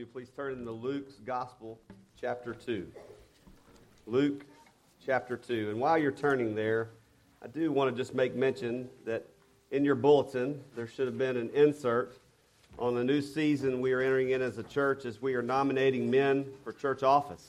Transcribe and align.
you 0.00 0.06
please 0.06 0.30
turn 0.30 0.54
into 0.54 0.70
Luke's 0.70 1.16
Gospel, 1.26 1.78
chapter 2.18 2.54
2. 2.54 2.90
Luke, 4.06 4.46
chapter 5.04 5.36
2. 5.36 5.68
And 5.68 5.78
while 5.78 5.98
you're 5.98 6.10
turning 6.10 6.54
there, 6.54 6.88
I 7.42 7.48
do 7.48 7.70
want 7.70 7.94
to 7.94 8.02
just 8.02 8.14
make 8.14 8.34
mention 8.34 8.88
that 9.04 9.26
in 9.70 9.84
your 9.84 9.96
bulletin, 9.96 10.58
there 10.74 10.86
should 10.86 11.06
have 11.06 11.18
been 11.18 11.36
an 11.36 11.50
insert 11.50 12.16
on 12.78 12.94
the 12.94 13.04
new 13.04 13.20
season 13.20 13.82
we 13.82 13.92
are 13.92 14.00
entering 14.00 14.30
in 14.30 14.40
as 14.40 14.56
a 14.56 14.62
church 14.62 15.04
as 15.04 15.20
we 15.20 15.34
are 15.34 15.42
nominating 15.42 16.10
men 16.10 16.46
for 16.64 16.72
church 16.72 17.02
office. 17.02 17.46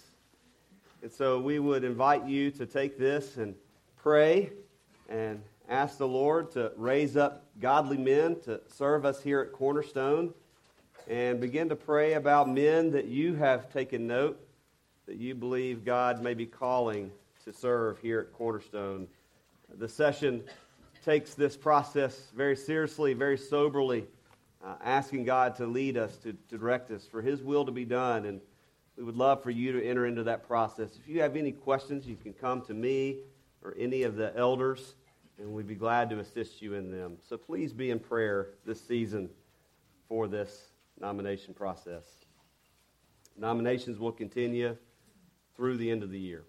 And 1.02 1.10
so 1.10 1.40
we 1.40 1.60
would 1.60 1.86
invite 1.86 2.28
you 2.28 2.52
to 2.52 2.66
take 2.66 3.00
this 3.00 3.38
and 3.38 3.56
pray 3.96 4.50
and 5.08 5.42
ask 5.70 5.98
the 5.98 6.08
Lord 6.08 6.52
to 6.52 6.74
raise 6.76 7.16
up 7.16 7.46
godly 7.62 7.98
men 7.98 8.42
to 8.42 8.60
serve 8.68 9.06
us 9.06 9.24
here 9.24 9.40
at 9.40 9.54
Cornerstone 9.54 10.34
and 11.08 11.40
begin 11.40 11.70
to 11.70 11.76
pray 11.76 12.14
about 12.14 12.50
men 12.50 12.92
that 12.92 13.06
you 13.06 13.36
have 13.36 13.72
taken 13.72 14.08
note 14.08 14.40
that 15.08 15.18
you 15.18 15.36
believe 15.36 15.84
God 15.84 16.22
may 16.22 16.34
be 16.34 16.46
calling 16.46 17.12
to 17.44 17.52
serve 17.52 18.00
here 18.00 18.20
at 18.20 18.34
Cornerstone. 18.34 19.08
The 19.78 19.90
session 19.90 20.44
takes 21.04 21.34
this 21.34 21.58
process 21.58 22.30
very 22.36 22.56
seriously, 22.56 23.14
very 23.14 23.38
soberly, 23.38 24.06
uh, 24.64 24.76
asking 24.84 25.26
God 25.26 25.56
to 25.56 25.66
lead 25.66 25.98
us, 25.98 26.18
to, 26.18 26.34
to 26.50 26.58
direct 26.58 26.92
us, 26.92 27.06
for 27.06 27.22
His 27.22 27.42
will 27.42 27.66
to 27.66 27.72
be 27.72 27.86
done. 27.86 28.26
And 28.26 28.40
we 28.96 29.04
would 29.04 29.18
love 29.18 29.42
for 29.42 29.50
you 29.50 29.72
to 29.72 29.84
enter 29.84 30.06
into 30.06 30.24
that 30.24 30.48
process. 30.48 30.92
If 30.96 31.08
you 31.08 31.22
have 31.22 31.36
any 31.36 31.52
questions, 31.52 32.06
you 32.06 32.16
can 32.16 32.34
come 32.34 32.62
to 32.64 32.74
me 32.74 33.22
or 33.64 33.76
any 33.78 34.04
of 34.04 34.16
the 34.16 34.36
elders, 34.38 34.96
and 35.40 35.52
we'd 35.52 35.68
be 35.68 35.76
glad 35.76 36.10
to 36.12 36.20
assist 36.20 36.62
you 36.62 36.76
in 36.76 36.92
them. 36.92 37.18
So 37.28 37.38
please 37.38 37.74
be 37.74 37.90
in 37.90 38.00
prayer 38.00 38.50
this 38.66 38.80
season 38.80 39.30
for 40.08 40.28
this 40.28 40.71
nomination 41.02 41.54
process. 41.54 42.04
Nominations 43.36 43.98
will 43.98 44.12
continue 44.12 44.78
through 45.56 45.78
the 45.78 45.90
end 45.90 46.04
of 46.04 46.12
the 46.12 46.20
year. 46.20 46.44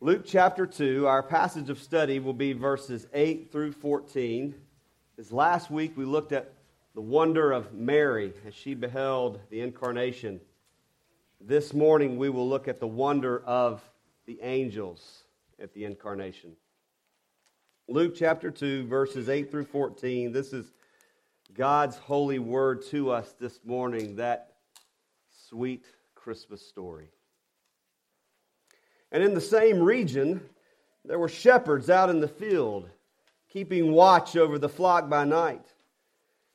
Luke 0.00 0.24
chapter 0.26 0.66
2, 0.66 1.06
our 1.06 1.22
passage 1.22 1.70
of 1.70 1.80
study 1.80 2.18
will 2.18 2.32
be 2.32 2.52
verses 2.52 3.06
8 3.14 3.52
through 3.52 3.70
14. 3.72 4.54
As 5.16 5.30
last 5.30 5.70
week 5.70 5.96
we 5.96 6.04
looked 6.04 6.32
at 6.32 6.52
the 6.94 7.00
wonder 7.00 7.52
of 7.52 7.72
Mary 7.72 8.32
as 8.44 8.54
she 8.54 8.74
beheld 8.74 9.38
the 9.50 9.60
incarnation. 9.60 10.40
This 11.40 11.72
morning 11.72 12.18
we 12.18 12.28
will 12.28 12.48
look 12.48 12.66
at 12.66 12.80
the 12.80 12.88
wonder 12.88 13.40
of 13.46 13.80
the 14.26 14.40
angels 14.42 15.22
at 15.60 15.72
the 15.74 15.84
incarnation. 15.84 16.56
Luke 17.88 18.14
chapter 18.16 18.50
2, 18.50 18.86
verses 18.88 19.28
8 19.28 19.50
through 19.50 19.66
14. 19.66 20.32
This 20.32 20.52
is 20.52 20.72
God's 21.54 21.96
holy 21.98 22.38
word 22.38 22.82
to 22.86 23.10
us 23.10 23.34
this 23.38 23.60
morning, 23.64 24.16
that 24.16 24.54
sweet 25.48 25.84
Christmas 26.14 26.66
story. 26.66 27.10
And 29.10 29.22
in 29.22 29.34
the 29.34 29.40
same 29.40 29.80
region, 29.82 30.40
there 31.04 31.18
were 31.18 31.28
shepherds 31.28 31.90
out 31.90 32.08
in 32.08 32.20
the 32.20 32.28
field, 32.28 32.88
keeping 33.50 33.92
watch 33.92 34.34
over 34.34 34.58
the 34.58 34.68
flock 34.68 35.10
by 35.10 35.24
night. 35.24 35.66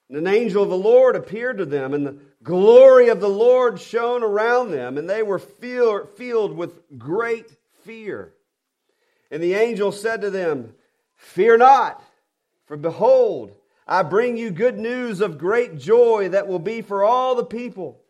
And 0.09 0.17
an 0.17 0.25
angel 0.25 0.63
of 0.63 0.69
the 0.69 0.77
Lord 0.77 1.15
appeared 1.15 1.59
to 1.59 1.65
them, 1.65 1.93
and 1.93 2.07
the 2.07 2.17
glory 2.41 3.09
of 3.09 3.19
the 3.19 3.29
Lord 3.29 3.79
shone 3.79 4.23
around 4.23 4.71
them, 4.71 4.97
and 4.97 5.07
they 5.07 5.21
were 5.21 5.37
filled 5.37 6.55
with 6.55 6.97
great 6.97 7.51
fear. 7.83 8.33
And 9.29 9.43
the 9.43 9.53
angel 9.53 9.91
said 9.91 10.21
to 10.21 10.31
them, 10.31 10.73
Fear 11.17 11.57
not, 11.57 12.01
for 12.65 12.77
behold, 12.77 13.56
I 13.87 14.03
bring 14.03 14.35
you 14.35 14.51
good 14.51 14.77
news 14.77 15.21
of 15.21 15.37
great 15.37 15.77
joy 15.77 16.29
that 16.29 16.47
will 16.47 16.59
be 16.59 16.81
for 16.81 17.03
all 17.03 17.35
the 17.35 17.45
people. 17.45 18.01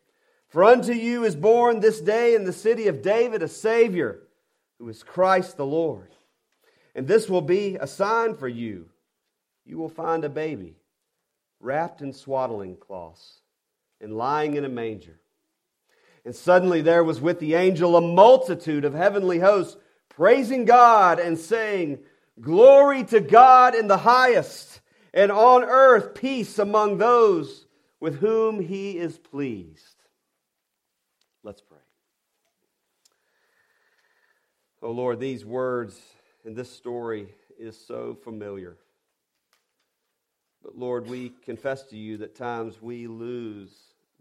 For 0.50 0.64
unto 0.64 0.94
you 0.94 1.24
is 1.24 1.36
born 1.36 1.80
this 1.80 2.02
day 2.02 2.34
in 2.34 2.46
the 2.46 2.54
city 2.54 2.88
of 2.88 3.02
David 3.04 3.44
a 3.44 3.48
Savior, 3.48 4.20
who 4.80 4.90
is 4.90 5.04
Christ 5.04 5.58
the 5.58 5.66
Lord. 5.66 6.10
And 6.96 7.08
this 7.08 7.30
will 7.30 7.42
be 7.42 7.76
a 7.76 7.86
sign 7.86 8.36
for 8.36 8.48
you. 8.48 8.90
You 9.66 9.78
will 9.78 9.90
find 9.90 10.24
a 10.24 10.30
baby 10.30 10.78
wrapped 11.60 12.02
in 12.02 12.14
swaddling 12.14 12.78
cloths 12.78 13.42
and 14.02 14.18
lying 14.18 14.56
in 14.56 14.66
a 14.66 14.70
manger. 14.70 15.20
And 16.26 16.36
suddenly 16.36 16.82
there 16.82 17.04
was 17.04 17.22
with 17.22 17.40
the 17.40 17.54
angel 17.54 17.96
a 17.96 18.02
multitude 18.02 18.84
of 18.84 18.94
heavenly 18.94 19.40
hosts 19.40 19.78
praising 20.10 20.66
God 20.66 21.20
and 21.20 21.38
saying, 21.38 22.00
Glory 22.40 23.04
to 23.06 23.20
God 23.20 23.76
in 23.76 23.88
the 23.88 23.98
highest 23.98 24.82
and 25.14 25.32
on 25.32 25.64
earth 25.64 26.14
peace 26.14 26.60
among 26.60 26.98
those 26.98 27.66
with 28.00 28.20
whom 28.20 28.62
he 28.62 28.98
is 28.98 29.18
pleased. 29.18 29.96
Let's 31.44 31.62
pray. 31.62 31.78
Oh 34.82 34.92
Lord, 34.92 35.20
these 35.20 35.46
words 35.46 36.00
and 36.46 36.56
this 36.56 36.72
story 36.72 37.30
is 37.60 37.78
so 37.78 38.18
familiar. 38.24 38.78
But 40.64 40.78
Lord, 40.78 41.08
we 41.08 41.32
confess 41.44 41.84
to 41.84 41.98
you 41.98 42.18
that 42.18 42.36
times 42.36 42.82
we 42.82 43.08
lose 43.08 43.72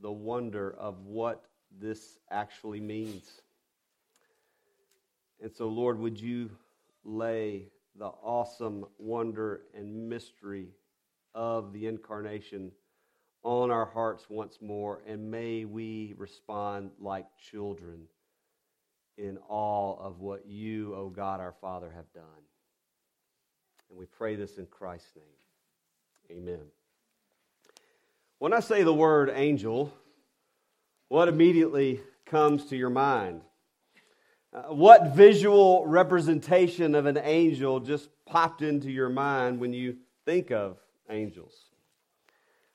the 0.01 0.13
wonder 0.13 0.75
of 0.79 1.05
what 1.05 1.45
this 1.81 2.19
actually 2.31 2.81
means. 2.81 3.43
And 5.43 5.53
so, 5.53 5.69
Lord, 5.69 5.99
would 5.99 6.21
you 6.21 6.51
lay 7.05 7.69
the 7.99 8.07
awesome 8.07 8.85
wonder 8.99 9.63
and 9.75 10.09
mystery 10.09 10.69
of 11.35 11.73
the 11.73 11.87
incarnation 11.87 12.73
on 13.43 13.71
our 13.71 13.87
hearts 13.87 14.27
once 14.29 14.59
more, 14.61 15.03
and 15.07 15.31
may 15.31 15.65
we 15.65 16.15
respond 16.19 16.91
like 16.99 17.27
children 17.51 18.03
in 19.17 19.39
all 19.49 19.99
of 20.03 20.21
what 20.21 20.47
you, 20.47 20.95
O 20.95 21.03
oh 21.03 21.09
God, 21.09 21.41
our 21.41 21.55
Father, 21.61 21.91
have 21.95 22.13
done. 22.13 22.25
And 23.89 23.99
we 23.99 24.07
pray 24.07 24.35
this 24.35 24.59
in 24.59 24.67
Christ's 24.67 25.17
name. 25.17 26.39
Amen. 26.39 26.67
When 28.39 28.53
I 28.53 28.61
say 28.61 28.83
the 28.83 28.93
word 28.93 29.31
angel, 29.33 29.93
what 31.09 31.29
immediately 31.29 32.01
comes 32.27 32.67
to 32.67 32.77
your 32.77 32.91
mind? 32.91 33.43
Uh, 34.53 34.63
what 34.75 35.15
visual 35.15 35.87
representation 35.87 36.95
of 36.95 37.07
an 37.07 37.19
angel 37.19 37.81
just 37.81 38.09
popped 38.25 38.63
into 38.63 38.91
your 38.91 39.09
mind 39.09 39.59
when 39.59 39.73
you 39.73 39.97
think 40.25 40.51
of 40.51 40.79
angels? 41.11 41.55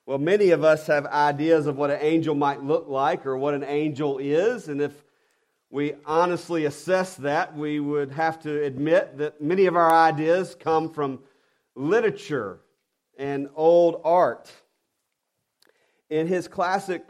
Well, 0.06 0.18
many 0.18 0.50
of 0.50 0.64
us 0.64 0.88
have 0.88 1.06
ideas 1.06 1.68
of 1.68 1.78
what 1.78 1.92
an 1.92 2.00
angel 2.02 2.36
might 2.36 2.64
look 2.64 2.88
like 2.88 3.26
or 3.26 3.38
what 3.38 3.54
an 3.54 3.64
angel 3.64 4.18
is, 4.18 4.68
and 4.68 4.82
if 4.82 5.04
we 5.70 5.94
honestly 6.06 6.66
assess 6.66 7.16
that, 7.16 7.56
we 7.56 7.80
would 7.80 8.12
have 8.12 8.42
to 8.42 8.64
admit 8.64 9.18
that 9.20 9.42
many 9.42 9.68
of 9.68 9.76
our 9.78 9.94
ideas 9.94 10.56
come 10.60 10.90
from 10.90 11.20
literature 11.76 12.60
and 13.18 13.48
old 13.56 14.02
art. 14.04 14.52
In 16.10 16.28
his 16.28 16.48
classic 16.50 17.06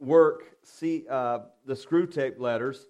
work, 0.00 0.56
see, 0.62 1.04
uh, 1.10 1.40
The 1.66 1.74
Screwtape 1.74 2.40
Letters, 2.40 2.86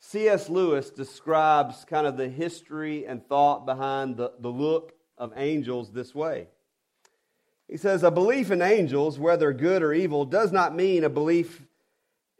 C.S. 0.00 0.48
Lewis 0.48 0.90
describes 0.90 1.84
kind 1.84 2.06
of 2.06 2.16
the 2.16 2.28
history 2.28 3.06
and 3.06 3.26
thought 3.26 3.66
behind 3.66 4.16
the, 4.16 4.32
the 4.38 4.48
look 4.48 4.94
of 5.16 5.32
angels 5.36 5.90
this 5.92 6.14
way. 6.14 6.46
He 7.66 7.76
says, 7.76 8.02
A 8.02 8.10
belief 8.10 8.50
in 8.50 8.62
angels, 8.62 9.18
whether 9.18 9.52
good 9.52 9.82
or 9.82 9.92
evil, 9.92 10.24
does 10.24 10.52
not 10.52 10.74
mean 10.74 11.04
a 11.04 11.10
belief 11.10 11.62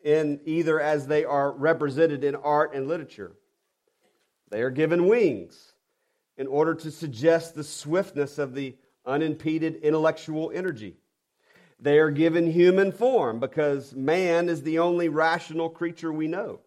in 0.03 0.41
either 0.45 0.81
as 0.81 1.07
they 1.07 1.25
are 1.25 1.51
represented 1.51 2.23
in 2.23 2.37
art 2.37 2.75
and 2.75 2.87
literature. 2.87 3.33
They 4.51 4.63
are 4.63 4.71
given 4.71 5.09
wings 5.09 5.73
in 6.37 6.47
order 6.47 6.75
to 6.77 6.91
suggest 6.91 7.55
the 7.55 7.65
swiftness 7.65 8.39
of 8.39 8.55
the 8.55 8.77
unimpeded 9.05 9.77
intellectual 9.77 10.53
energy. 10.55 10.97
They 11.81 11.99
are 11.99 12.11
given 12.11 12.51
human 12.51 12.93
form 12.93 13.41
because 13.41 13.95
man 13.95 14.49
is 14.49 14.63
the 14.63 14.79
only 14.79 15.09
rational 15.09 15.69
creature 15.69 16.12
we 16.12 16.29
know 16.29 16.61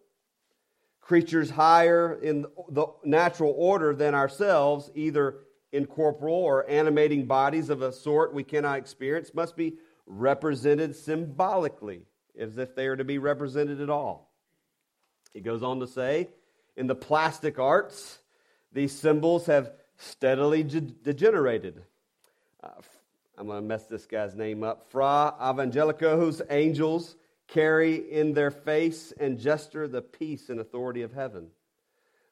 creatures 1.02 1.50
higher 1.50 2.14
in 2.22 2.46
the 2.70 2.86
natural 3.04 3.52
order 3.56 3.94
than 3.94 4.14
ourselves, 4.14 4.90
either 4.94 5.40
in 5.72 5.82
incorporeal 5.82 6.38
or 6.38 6.68
animating 6.70 7.26
bodies 7.26 7.68
of 7.70 7.82
a 7.82 7.92
sort 7.92 8.32
we 8.32 8.44
cannot 8.44 8.78
experience, 8.78 9.34
must 9.34 9.56
be 9.56 9.74
represented 10.06 10.94
symbolically, 10.94 12.02
as 12.38 12.56
if 12.58 12.74
they 12.74 12.86
are 12.86 12.96
to 12.96 13.04
be 13.04 13.18
represented 13.18 13.80
at 13.80 13.90
all. 13.90 14.30
He 15.32 15.40
goes 15.40 15.62
on 15.62 15.80
to 15.80 15.86
say, 15.86 16.28
in 16.76 16.86
the 16.86 16.94
plastic 16.94 17.58
arts, 17.58 18.18
these 18.72 18.92
symbols 18.92 19.46
have 19.46 19.72
steadily 19.96 20.62
degenerated. 20.62 21.82
Uh, 22.62 22.68
I'm 23.36 23.46
going 23.46 23.62
to 23.62 23.66
mess 23.66 23.84
this 23.86 24.06
guy's 24.06 24.34
name 24.34 24.62
up. 24.62 24.90
Fra 24.90 25.34
Evangelico's 25.40 26.42
angels 26.50 27.16
carry 27.52 28.10
in 28.10 28.32
their 28.32 28.50
face 28.50 29.12
and 29.20 29.38
gesture 29.38 29.86
the 29.86 30.00
peace 30.00 30.48
and 30.48 30.58
authority 30.58 31.02
of 31.02 31.12
heaven. 31.12 31.48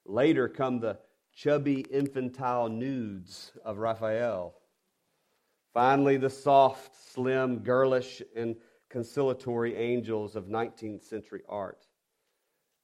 Later 0.06 0.49
come 0.49 0.81
the 0.81 0.99
chubby 1.34 1.81
infantile 1.90 2.69
nudes 2.69 3.52
of 3.64 3.78
Raphael. 3.78 4.55
Finally, 5.75 6.17
the 6.17 6.31
soft, 6.31 6.96
slim, 7.12 7.58
girlish, 7.58 8.22
and 8.34 8.56
conciliatory 8.88 9.76
angels 9.76 10.37
of 10.37 10.46
19th 10.46 11.02
century 11.02 11.43
art. 11.49 11.87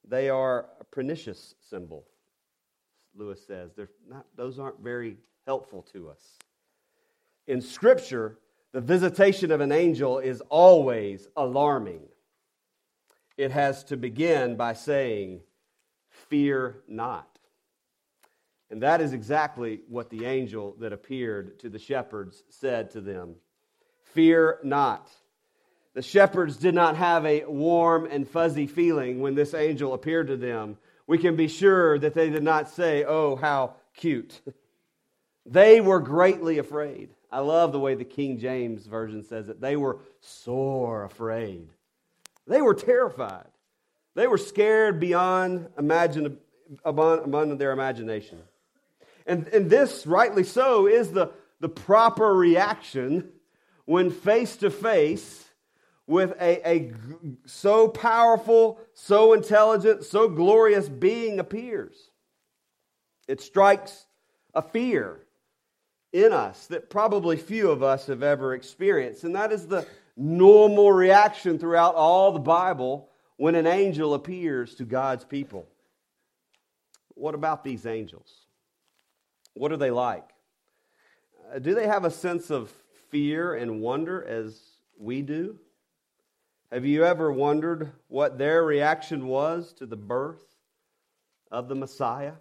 They 0.06 0.28
are 0.28 0.66
a 0.78 0.84
pernicious 0.84 1.54
symbol, 1.68 2.06
Lewis 3.14 3.44
says. 3.44 3.72
They're 3.74 3.90
not, 4.08 4.26
those 4.36 4.58
aren't 4.58 4.80
very 4.80 5.16
helpful 5.46 5.82
to 5.94 6.10
us. 6.10 6.38
In 7.48 7.60
Scripture, 7.60 8.38
the 8.72 8.80
visitation 8.80 9.50
of 9.50 9.60
an 9.60 9.72
angel 9.72 10.18
is 10.18 10.42
always 10.48 11.28
alarming. 11.36 12.02
It 13.36 13.50
has 13.50 13.84
to 13.84 13.96
begin 13.96 14.56
by 14.56 14.74
saying, 14.74 15.40
Fear 16.28 16.82
not. 16.88 17.28
And 18.70 18.82
that 18.82 19.00
is 19.00 19.12
exactly 19.12 19.80
what 19.88 20.10
the 20.10 20.24
angel 20.24 20.74
that 20.80 20.92
appeared 20.92 21.60
to 21.60 21.68
the 21.68 21.78
shepherds 21.78 22.42
said 22.48 22.90
to 22.92 23.00
them 23.00 23.36
Fear 24.14 24.58
not. 24.64 25.10
The 25.94 26.02
shepherds 26.02 26.56
did 26.56 26.74
not 26.74 26.96
have 26.96 27.24
a 27.24 27.44
warm 27.46 28.06
and 28.10 28.28
fuzzy 28.28 28.66
feeling 28.66 29.20
when 29.20 29.34
this 29.34 29.54
angel 29.54 29.94
appeared 29.94 30.26
to 30.28 30.36
them. 30.36 30.78
We 31.06 31.18
can 31.18 31.36
be 31.36 31.48
sure 31.48 31.98
that 31.98 32.14
they 32.14 32.28
did 32.28 32.42
not 32.42 32.68
say, 32.68 33.04
Oh, 33.04 33.36
how 33.36 33.74
cute. 33.94 34.40
They 35.48 35.80
were 35.80 36.00
greatly 36.00 36.58
afraid. 36.58 37.10
I 37.30 37.38
love 37.38 37.70
the 37.70 37.78
way 37.78 37.94
the 37.94 38.04
King 38.04 38.40
James 38.40 38.84
Version 38.84 39.22
says 39.22 39.48
it. 39.48 39.60
They 39.60 39.76
were 39.76 40.00
sore 40.20 41.04
afraid. 41.04 41.68
They 42.46 42.62
were 42.62 42.74
terrified. 42.74 43.48
They 44.14 44.26
were 44.26 44.38
scared 44.38 44.98
beyond, 44.98 45.68
imagine, 45.78 46.38
beyond 46.84 47.60
their 47.60 47.72
imagination. 47.72 48.38
And, 49.26 49.48
and 49.48 49.68
this, 49.68 50.06
rightly 50.06 50.44
so, 50.44 50.86
is 50.86 51.12
the, 51.12 51.32
the 51.60 51.68
proper 51.68 52.32
reaction 52.32 53.30
when 53.84 54.10
face 54.10 54.56
to 54.58 54.70
face 54.70 55.44
with 56.06 56.32
a, 56.40 56.68
a 56.68 56.92
so 57.46 57.88
powerful, 57.88 58.80
so 58.94 59.32
intelligent, 59.32 60.04
so 60.04 60.28
glorious 60.28 60.88
being 60.88 61.40
appears. 61.40 62.10
It 63.26 63.40
strikes 63.40 64.06
a 64.54 64.62
fear 64.62 65.20
in 66.12 66.32
us 66.32 66.68
that 66.68 66.88
probably 66.88 67.36
few 67.36 67.70
of 67.70 67.82
us 67.82 68.06
have 68.06 68.22
ever 68.22 68.54
experienced. 68.54 69.24
And 69.24 69.34
that 69.34 69.52
is 69.52 69.66
the 69.66 69.86
normal 70.16 70.92
reaction 70.92 71.58
throughout 71.58 71.94
all 71.94 72.32
the 72.32 72.38
Bible 72.38 73.10
when 73.36 73.54
an 73.54 73.66
angel 73.66 74.14
appears 74.14 74.74
to 74.76 74.84
God's 74.84 75.24
people. 75.24 75.66
What 77.14 77.34
about 77.34 77.64
these 77.64 77.86
angels? 77.86 78.46
What 79.54 79.72
are 79.72 79.76
they 79.76 79.90
like? 79.90 80.28
Uh, 81.54 81.58
do 81.58 81.74
they 81.74 81.86
have 81.86 82.04
a 82.04 82.10
sense 82.10 82.50
of 82.50 82.72
fear 83.10 83.54
and 83.54 83.80
wonder 83.80 84.24
as 84.24 84.60
we 84.98 85.22
do? 85.22 85.58
Have 86.72 86.84
you 86.84 87.04
ever 87.04 87.30
wondered 87.30 87.92
what 88.08 88.38
their 88.38 88.64
reaction 88.64 89.28
was 89.28 89.72
to 89.74 89.86
the 89.86 89.96
birth 89.96 90.42
of 91.50 91.68
the 91.68 91.74
Messiah? 91.74 92.32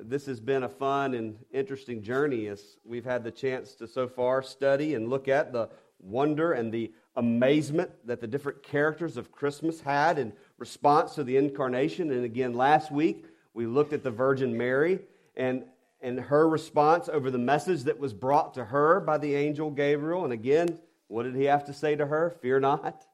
This 0.00 0.26
has 0.26 0.38
been 0.38 0.62
a 0.62 0.68
fun 0.68 1.14
and 1.14 1.36
interesting 1.52 2.02
journey 2.02 2.46
as 2.46 2.76
we've 2.84 3.04
had 3.04 3.24
the 3.24 3.30
chance 3.30 3.74
to 3.74 3.88
so 3.88 4.06
far 4.06 4.42
study 4.42 4.94
and 4.94 5.08
look 5.08 5.26
at 5.26 5.52
the 5.52 5.68
wonder 5.98 6.52
and 6.52 6.72
the 6.72 6.92
amazement 7.16 7.90
that 8.06 8.20
the 8.20 8.26
different 8.26 8.62
characters 8.62 9.16
of 9.16 9.32
Christmas 9.32 9.80
had 9.80 10.18
in 10.18 10.32
response 10.56 11.16
to 11.16 11.24
the 11.24 11.36
incarnation. 11.36 12.12
And 12.12 12.24
again, 12.24 12.54
last 12.54 12.92
week 12.92 13.26
we 13.54 13.66
looked 13.66 13.92
at 13.92 14.04
the 14.04 14.10
Virgin 14.10 14.56
Mary 14.56 15.00
and, 15.36 15.64
and 16.00 16.20
her 16.20 16.48
response 16.48 17.08
over 17.08 17.30
the 17.30 17.38
message 17.38 17.84
that 17.84 17.98
was 17.98 18.12
brought 18.12 18.54
to 18.54 18.66
her 18.66 19.00
by 19.00 19.18
the 19.18 19.34
angel 19.34 19.70
Gabriel. 19.70 20.22
And 20.22 20.32
again, 20.32 20.78
what 21.08 21.24
did 21.24 21.34
he 21.34 21.44
have 21.44 21.64
to 21.64 21.72
say 21.72 21.96
to 21.96 22.06
her? 22.06 22.36
Fear 22.40 22.60
not. 22.60 23.04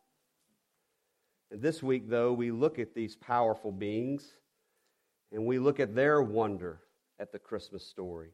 And 1.50 1.62
this 1.62 1.82
week, 1.82 2.10
though, 2.10 2.32
we 2.32 2.50
look 2.50 2.78
at 2.78 2.94
these 2.94 3.16
powerful 3.16 3.72
beings 3.72 4.34
and 5.34 5.44
we 5.44 5.58
look 5.58 5.80
at 5.80 5.94
their 5.94 6.22
wonder 6.22 6.80
at 7.18 7.32
the 7.32 7.38
Christmas 7.38 7.86
story. 7.86 8.30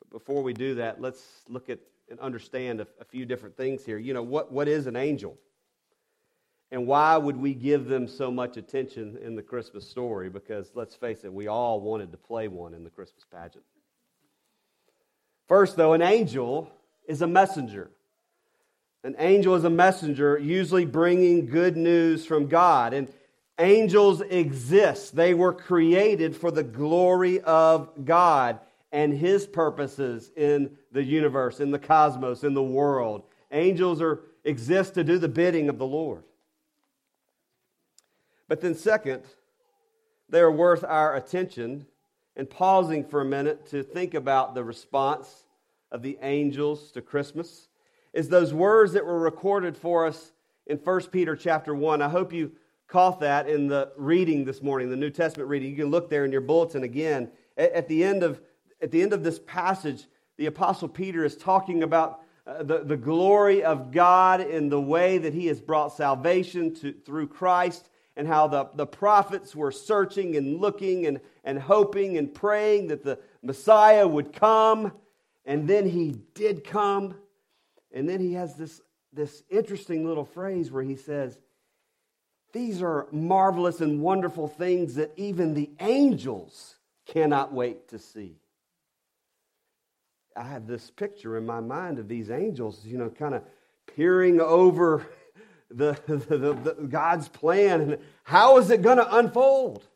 But 0.00 0.10
before 0.10 0.42
we 0.42 0.52
do 0.52 0.74
that, 0.74 1.00
let's 1.00 1.22
look 1.48 1.70
at 1.70 1.78
and 2.08 2.20
understand 2.20 2.80
a, 2.80 2.86
a 3.00 3.04
few 3.04 3.26
different 3.26 3.56
things 3.56 3.84
here. 3.84 3.98
You 3.98 4.14
know, 4.14 4.22
what, 4.22 4.52
what 4.52 4.68
is 4.68 4.86
an 4.86 4.96
angel? 4.96 5.36
And 6.70 6.86
why 6.86 7.16
would 7.16 7.36
we 7.36 7.54
give 7.54 7.86
them 7.86 8.08
so 8.08 8.30
much 8.30 8.56
attention 8.56 9.18
in 9.22 9.34
the 9.34 9.42
Christmas 9.42 9.88
story? 9.88 10.28
Because 10.28 10.70
let's 10.74 10.94
face 10.94 11.24
it, 11.24 11.32
we 11.32 11.46
all 11.46 11.80
wanted 11.80 12.10
to 12.12 12.18
play 12.18 12.48
one 12.48 12.74
in 12.74 12.84
the 12.84 12.90
Christmas 12.90 13.24
pageant. 13.30 13.64
First, 15.48 15.76
though, 15.76 15.92
an 15.92 16.02
angel 16.02 16.70
is 17.08 17.22
a 17.22 17.26
messenger. 17.26 17.90
An 19.04 19.14
angel 19.18 19.54
is 19.54 19.62
a 19.62 19.70
messenger, 19.70 20.38
usually 20.38 20.84
bringing 20.84 21.46
good 21.46 21.76
news 21.76 22.26
from 22.26 22.48
God. 22.48 22.92
And 22.92 23.08
angels 23.58 24.20
exist, 24.20 25.16
they 25.16 25.34
were 25.34 25.52
created 25.52 26.36
for 26.36 26.50
the 26.50 26.62
glory 26.62 27.40
of 27.40 28.04
God 28.04 28.60
and 28.92 29.12
His 29.12 29.46
purposes 29.46 30.30
in 30.36 30.76
the 30.92 31.02
universe, 31.02 31.60
in 31.60 31.70
the 31.70 31.78
cosmos, 31.78 32.44
in 32.44 32.54
the 32.54 32.62
world. 32.62 33.24
Angels 33.52 34.00
are, 34.00 34.20
exist 34.44 34.94
to 34.94 35.04
do 35.04 35.18
the 35.18 35.28
bidding 35.28 35.68
of 35.68 35.78
the 35.78 35.86
Lord. 35.86 36.22
But 38.48 38.60
then, 38.60 38.74
second, 38.74 39.22
they 40.28 40.40
are 40.40 40.52
worth 40.52 40.84
our 40.84 41.16
attention 41.16 41.86
and 42.36 42.48
pausing 42.48 43.04
for 43.04 43.20
a 43.20 43.24
minute 43.24 43.66
to 43.70 43.82
think 43.82 44.14
about 44.14 44.54
the 44.54 44.62
response 44.62 45.46
of 45.90 46.02
the 46.02 46.18
angels 46.22 46.92
to 46.92 47.00
Christmas 47.00 47.68
is 48.12 48.28
those 48.28 48.52
words 48.52 48.92
that 48.92 49.04
were 49.04 49.18
recorded 49.18 49.76
for 49.76 50.06
us 50.06 50.32
in 50.66 50.78
1 50.78 51.02
Peter 51.04 51.36
chapter 51.36 51.74
1. 51.74 52.02
I 52.02 52.08
hope 52.08 52.32
you 52.32 52.52
caught 52.88 53.20
that 53.20 53.48
in 53.48 53.66
the 53.66 53.92
reading 53.96 54.44
this 54.44 54.62
morning, 54.62 54.90
the 54.90 54.96
New 54.96 55.10
Testament 55.10 55.48
reading. 55.48 55.70
You 55.70 55.76
can 55.76 55.90
look 55.90 56.08
there 56.08 56.24
in 56.24 56.32
your 56.32 56.40
bulletin 56.40 56.84
again. 56.84 57.30
At, 57.56 57.88
the, 57.88 58.04
end 58.04 58.22
of, 58.22 58.40
at 58.80 58.90
the 58.90 59.02
end 59.02 59.12
of 59.12 59.24
this 59.24 59.38
passage, 59.38 60.06
the 60.36 60.46
Apostle 60.46 60.88
Peter 60.88 61.24
is 61.24 61.36
talking 61.36 61.82
about 61.82 62.20
uh, 62.46 62.62
the, 62.62 62.84
the 62.84 62.96
glory 62.96 63.64
of 63.64 63.90
God 63.90 64.40
in 64.40 64.68
the 64.68 64.80
way 64.80 65.18
that 65.18 65.34
he 65.34 65.46
has 65.46 65.60
brought 65.60 65.96
salvation 65.96 66.74
to, 66.76 66.92
through 66.92 67.28
Christ 67.28 67.88
and 68.16 68.28
how 68.28 68.46
the, 68.46 68.70
the 68.74 68.86
prophets 68.86 69.54
were 69.56 69.72
searching 69.72 70.36
and 70.36 70.60
looking 70.60 71.06
and, 71.06 71.20
and 71.44 71.58
hoping 71.58 72.16
and 72.16 72.32
praying 72.32 72.88
that 72.88 73.02
the 73.02 73.18
Messiah 73.42 74.06
would 74.06 74.32
come. 74.32 74.92
And 75.44 75.68
then 75.68 75.88
he 75.88 76.14
did 76.34 76.62
come. 76.64 77.14
And 77.92 78.08
then 78.08 78.20
he 78.20 78.34
has 78.34 78.54
this, 78.54 78.80
this 79.12 79.42
interesting 79.50 80.06
little 80.06 80.24
phrase 80.24 80.70
where 80.70 80.82
he 80.82 80.96
says, 80.96 81.38
These 82.56 82.80
are 82.80 83.06
marvelous 83.12 83.82
and 83.82 84.00
wonderful 84.00 84.48
things 84.48 84.94
that 84.94 85.12
even 85.18 85.52
the 85.52 85.68
angels 85.78 86.76
cannot 87.04 87.52
wait 87.52 87.88
to 87.88 87.98
see. 87.98 88.36
I 90.34 90.44
have 90.44 90.66
this 90.66 90.90
picture 90.90 91.36
in 91.36 91.44
my 91.44 91.60
mind 91.60 91.98
of 91.98 92.08
these 92.08 92.30
angels, 92.30 92.80
you 92.82 92.96
know, 92.96 93.10
kind 93.10 93.34
of 93.34 93.42
peering 93.94 94.40
over 94.40 95.06
the, 95.70 96.00
the, 96.06 96.16
the, 96.16 96.54
the 96.54 96.72
God's 96.88 97.28
plan 97.28 97.82
and 97.82 97.98
how 98.24 98.56
is 98.56 98.70
it 98.70 98.80
going 98.80 98.96
to 98.96 99.16
unfold? 99.18 99.86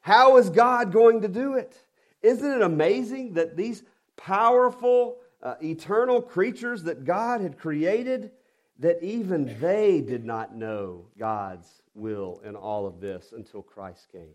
How 0.00 0.36
is 0.36 0.50
God 0.50 0.92
going 0.92 1.22
to 1.22 1.28
do 1.28 1.54
it? 1.54 1.76
Isn't 2.22 2.48
it 2.48 2.62
amazing 2.62 3.34
that 3.34 3.56
these 3.56 3.82
powerful, 4.16 5.16
uh, 5.42 5.56
eternal 5.60 6.22
creatures 6.22 6.84
that 6.84 7.04
God 7.04 7.40
had 7.40 7.58
created, 7.58 8.30
that 8.78 9.02
even 9.02 9.56
they 9.60 10.00
did 10.00 10.24
not 10.24 10.54
know 10.54 11.06
God's 11.18 11.82
will 11.94 12.40
in 12.44 12.54
all 12.54 12.86
of 12.86 13.00
this 13.00 13.32
until 13.32 13.62
Christ 13.62 14.06
came? 14.12 14.34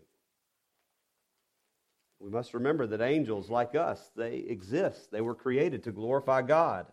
We 2.20 2.30
must 2.30 2.54
remember 2.54 2.86
that 2.86 3.00
angels, 3.00 3.50
like 3.50 3.74
us, 3.74 4.10
they 4.16 4.36
exist. 4.36 5.10
They 5.10 5.20
were 5.20 5.34
created 5.34 5.84
to 5.84 5.92
glorify 5.92 6.42
God. 6.42 6.86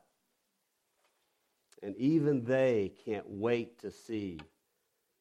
And 1.83 1.95
even 1.97 2.43
they 2.43 2.93
can't 3.05 3.27
wait 3.27 3.79
to 3.79 3.91
see 3.91 4.39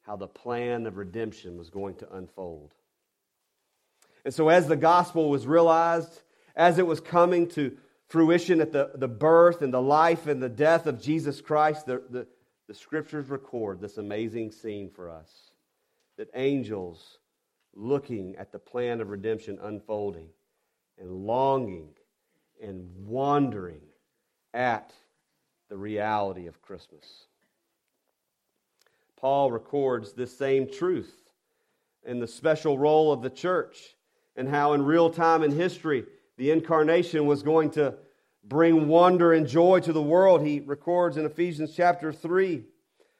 how 0.02 0.16
the 0.16 0.26
plan 0.26 0.86
of 0.86 0.96
redemption 0.96 1.56
was 1.56 1.70
going 1.70 1.94
to 1.96 2.12
unfold. 2.14 2.74
And 4.24 4.34
so, 4.34 4.48
as 4.48 4.66
the 4.66 4.76
gospel 4.76 5.30
was 5.30 5.46
realized, 5.46 6.22
as 6.56 6.78
it 6.78 6.86
was 6.86 7.00
coming 7.00 7.48
to 7.50 7.76
fruition 8.10 8.60
at 8.60 8.72
the, 8.72 8.90
the 8.96 9.08
birth 9.08 9.62
and 9.62 9.72
the 9.72 9.80
life 9.80 10.26
and 10.26 10.42
the 10.42 10.48
death 10.48 10.86
of 10.86 11.00
Jesus 11.00 11.40
Christ, 11.40 11.86
the, 11.86 12.02
the, 12.10 12.26
the 12.66 12.74
scriptures 12.74 13.28
record 13.28 13.80
this 13.80 13.98
amazing 13.98 14.50
scene 14.50 14.90
for 14.90 15.08
us 15.08 15.52
that 16.18 16.28
angels 16.34 17.18
looking 17.72 18.34
at 18.36 18.50
the 18.50 18.58
plan 18.58 19.00
of 19.00 19.10
redemption 19.10 19.60
unfolding 19.62 20.26
and 20.98 21.08
longing 21.10 21.90
and 22.60 22.90
wondering 23.06 23.80
at 24.52 24.92
the 25.68 25.76
reality 25.76 26.48
of 26.48 26.60
Christmas. 26.60 27.26
Paul 29.16 29.52
records 29.52 30.14
this 30.14 30.36
same 30.36 30.68
truth 30.68 31.14
in 32.04 32.18
the 32.18 32.26
special 32.26 32.76
role 32.76 33.12
of 33.12 33.22
the 33.22 33.30
church 33.30 33.94
and 34.34 34.48
how, 34.48 34.72
in 34.72 34.82
real 34.82 35.10
time 35.10 35.44
in 35.44 35.52
history, 35.52 36.06
the 36.40 36.50
incarnation 36.50 37.26
was 37.26 37.42
going 37.42 37.68
to 37.70 37.94
bring 38.44 38.88
wonder 38.88 39.34
and 39.34 39.46
joy 39.46 39.78
to 39.78 39.92
the 39.92 40.00
world, 40.00 40.40
he 40.40 40.60
records 40.60 41.18
in 41.18 41.26
Ephesians 41.26 41.74
chapter 41.76 42.14
3, 42.14 42.64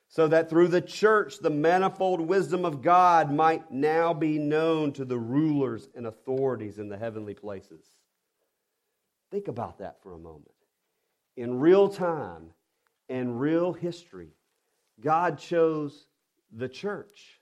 so 0.08 0.26
that 0.26 0.48
through 0.48 0.68
the 0.68 0.80
church 0.80 1.38
the 1.38 1.50
manifold 1.50 2.22
wisdom 2.22 2.64
of 2.64 2.80
God 2.80 3.30
might 3.30 3.70
now 3.70 4.14
be 4.14 4.38
known 4.38 4.90
to 4.94 5.04
the 5.04 5.18
rulers 5.18 5.86
and 5.94 6.06
authorities 6.06 6.78
in 6.78 6.88
the 6.88 6.96
heavenly 6.96 7.34
places. 7.34 7.84
Think 9.30 9.48
about 9.48 9.80
that 9.80 10.02
for 10.02 10.14
a 10.14 10.18
moment. 10.18 10.54
In 11.36 11.60
real 11.60 11.90
time 11.90 12.52
and 13.10 13.38
real 13.38 13.74
history, 13.74 14.30
God 14.98 15.36
chose 15.36 16.06
the 16.50 16.70
church, 16.70 17.38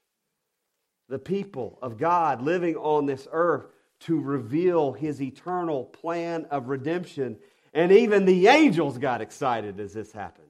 the 1.08 1.20
people 1.20 1.78
of 1.80 1.98
God 1.98 2.42
living 2.42 2.74
on 2.74 3.06
this 3.06 3.28
earth 3.30 3.77
to 4.00 4.20
reveal 4.20 4.92
his 4.92 5.20
eternal 5.20 5.84
plan 5.84 6.46
of 6.50 6.68
redemption. 6.68 7.36
And 7.74 7.92
even 7.92 8.24
the 8.24 8.46
angels 8.48 8.98
got 8.98 9.20
excited 9.20 9.80
as 9.80 9.92
this 9.92 10.12
happened. 10.12 10.46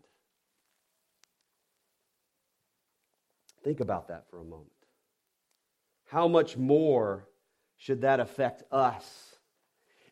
Think 3.64 3.80
about 3.80 4.08
that 4.08 4.28
for 4.30 4.38
a 4.38 4.44
moment. 4.44 4.70
How 6.06 6.28
much 6.28 6.56
more 6.56 7.28
should 7.76 8.02
that 8.02 8.20
affect 8.20 8.62
us? 8.72 9.36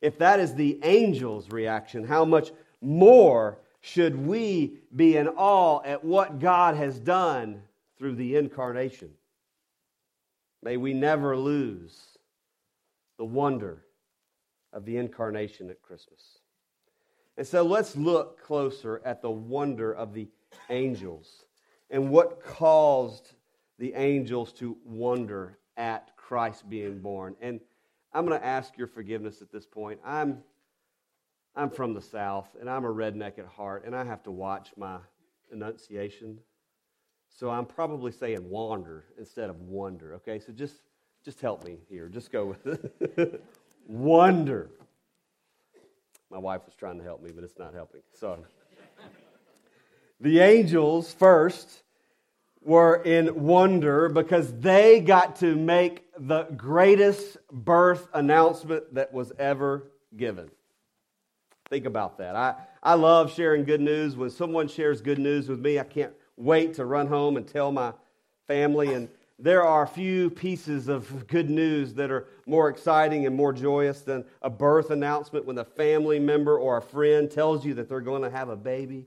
If 0.00 0.18
that 0.18 0.40
is 0.40 0.54
the 0.54 0.82
angel's 0.82 1.50
reaction, 1.50 2.04
how 2.04 2.24
much 2.24 2.52
more 2.80 3.58
should 3.80 4.26
we 4.26 4.78
be 4.94 5.16
in 5.16 5.28
awe 5.28 5.80
at 5.84 6.04
what 6.04 6.38
God 6.38 6.76
has 6.76 6.98
done 6.98 7.62
through 7.98 8.16
the 8.16 8.36
incarnation? 8.36 9.10
May 10.62 10.76
we 10.76 10.92
never 10.92 11.36
lose 11.36 12.15
the 13.18 13.24
wonder 13.24 13.84
of 14.72 14.84
the 14.84 14.96
incarnation 14.96 15.70
at 15.70 15.82
Christmas. 15.82 16.38
And 17.36 17.46
so 17.46 17.62
let's 17.62 17.96
look 17.96 18.42
closer 18.42 19.00
at 19.04 19.22
the 19.22 19.30
wonder 19.30 19.92
of 19.92 20.14
the 20.14 20.28
angels 20.70 21.44
and 21.90 22.10
what 22.10 22.42
caused 22.42 23.32
the 23.78 23.94
angels 23.94 24.52
to 24.54 24.76
wonder 24.84 25.58
at 25.76 26.16
Christ 26.16 26.68
being 26.68 27.00
born. 27.00 27.36
And 27.40 27.60
I'm 28.12 28.26
going 28.26 28.38
to 28.38 28.46
ask 28.46 28.76
your 28.78 28.86
forgiveness 28.86 29.42
at 29.42 29.52
this 29.52 29.66
point. 29.66 30.00
I'm, 30.04 30.42
I'm 31.54 31.70
from 31.70 31.92
the 31.92 32.00
South, 32.00 32.48
and 32.58 32.70
I'm 32.70 32.84
a 32.84 32.92
redneck 32.92 33.38
at 33.38 33.46
heart, 33.46 33.84
and 33.84 33.94
I 33.94 34.04
have 34.04 34.22
to 34.22 34.30
watch 34.30 34.70
my 34.76 34.98
enunciation. 35.52 36.38
So 37.28 37.50
I'm 37.50 37.66
probably 37.66 38.12
saying 38.12 38.48
wander 38.48 39.04
instead 39.18 39.50
of 39.50 39.60
wonder, 39.60 40.14
okay? 40.14 40.38
So 40.38 40.52
just 40.52 40.80
just 41.26 41.40
help 41.40 41.64
me 41.64 41.78
here. 41.90 42.08
Just 42.08 42.30
go 42.30 42.46
with 42.46 42.64
it. 43.18 43.44
Wonder. 43.88 44.70
My 46.30 46.38
wife 46.38 46.60
was 46.64 46.76
trying 46.76 46.98
to 46.98 47.04
help 47.04 47.20
me, 47.20 47.32
but 47.34 47.42
it's 47.42 47.58
not 47.58 47.74
helping. 47.74 48.02
So, 48.12 48.44
the 50.20 50.38
angels 50.38 51.12
first 51.12 51.82
were 52.62 53.02
in 53.02 53.42
wonder 53.42 54.08
because 54.08 54.52
they 54.60 55.00
got 55.00 55.36
to 55.36 55.56
make 55.56 56.04
the 56.16 56.44
greatest 56.56 57.38
birth 57.50 58.06
announcement 58.14 58.94
that 58.94 59.12
was 59.12 59.32
ever 59.36 59.90
given. 60.16 60.48
Think 61.70 61.86
about 61.86 62.18
that. 62.18 62.36
I, 62.36 62.54
I 62.84 62.94
love 62.94 63.32
sharing 63.32 63.64
good 63.64 63.80
news. 63.80 64.14
When 64.14 64.30
someone 64.30 64.68
shares 64.68 65.00
good 65.00 65.18
news 65.18 65.48
with 65.48 65.58
me, 65.58 65.80
I 65.80 65.84
can't 65.84 66.12
wait 66.36 66.74
to 66.74 66.84
run 66.84 67.08
home 67.08 67.36
and 67.36 67.48
tell 67.48 67.72
my 67.72 67.94
family. 68.46 68.94
And 68.94 69.08
there 69.38 69.62
are 69.62 69.82
a 69.82 69.88
few 69.88 70.30
pieces 70.30 70.88
of 70.88 71.26
good 71.26 71.50
news 71.50 71.94
that 71.94 72.10
are 72.10 72.26
more 72.46 72.68
exciting 72.68 73.26
and 73.26 73.36
more 73.36 73.52
joyous 73.52 74.00
than 74.00 74.24
a 74.40 74.48
birth 74.48 74.90
announcement 74.90 75.44
when 75.44 75.58
a 75.58 75.64
family 75.64 76.18
member 76.18 76.58
or 76.58 76.78
a 76.78 76.82
friend 76.82 77.30
tells 77.30 77.64
you 77.64 77.74
that 77.74 77.88
they're 77.88 78.00
going 78.00 78.22
to 78.22 78.30
have 78.30 78.48
a 78.48 78.56
baby. 78.56 79.06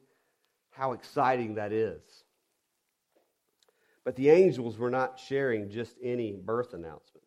How 0.71 0.91
exciting 0.91 1.55
that 1.55 1.71
is. 1.71 2.01
But 4.05 4.15
the 4.15 4.29
angels 4.29 4.77
were 4.77 4.91
not 4.91 5.19
sharing 5.19 5.69
just 5.69 5.95
any 6.01 6.33
birth 6.33 6.73
announcement, 6.73 7.25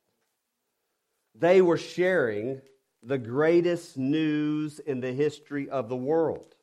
they 1.35 1.61
were 1.61 1.79
sharing 1.79 2.61
the 3.03 3.19
greatest 3.19 3.97
news 3.97 4.79
in 4.79 5.01
the 5.01 5.13
history 5.13 5.69
of 5.69 5.89
the 5.89 5.97
world. 5.97 6.55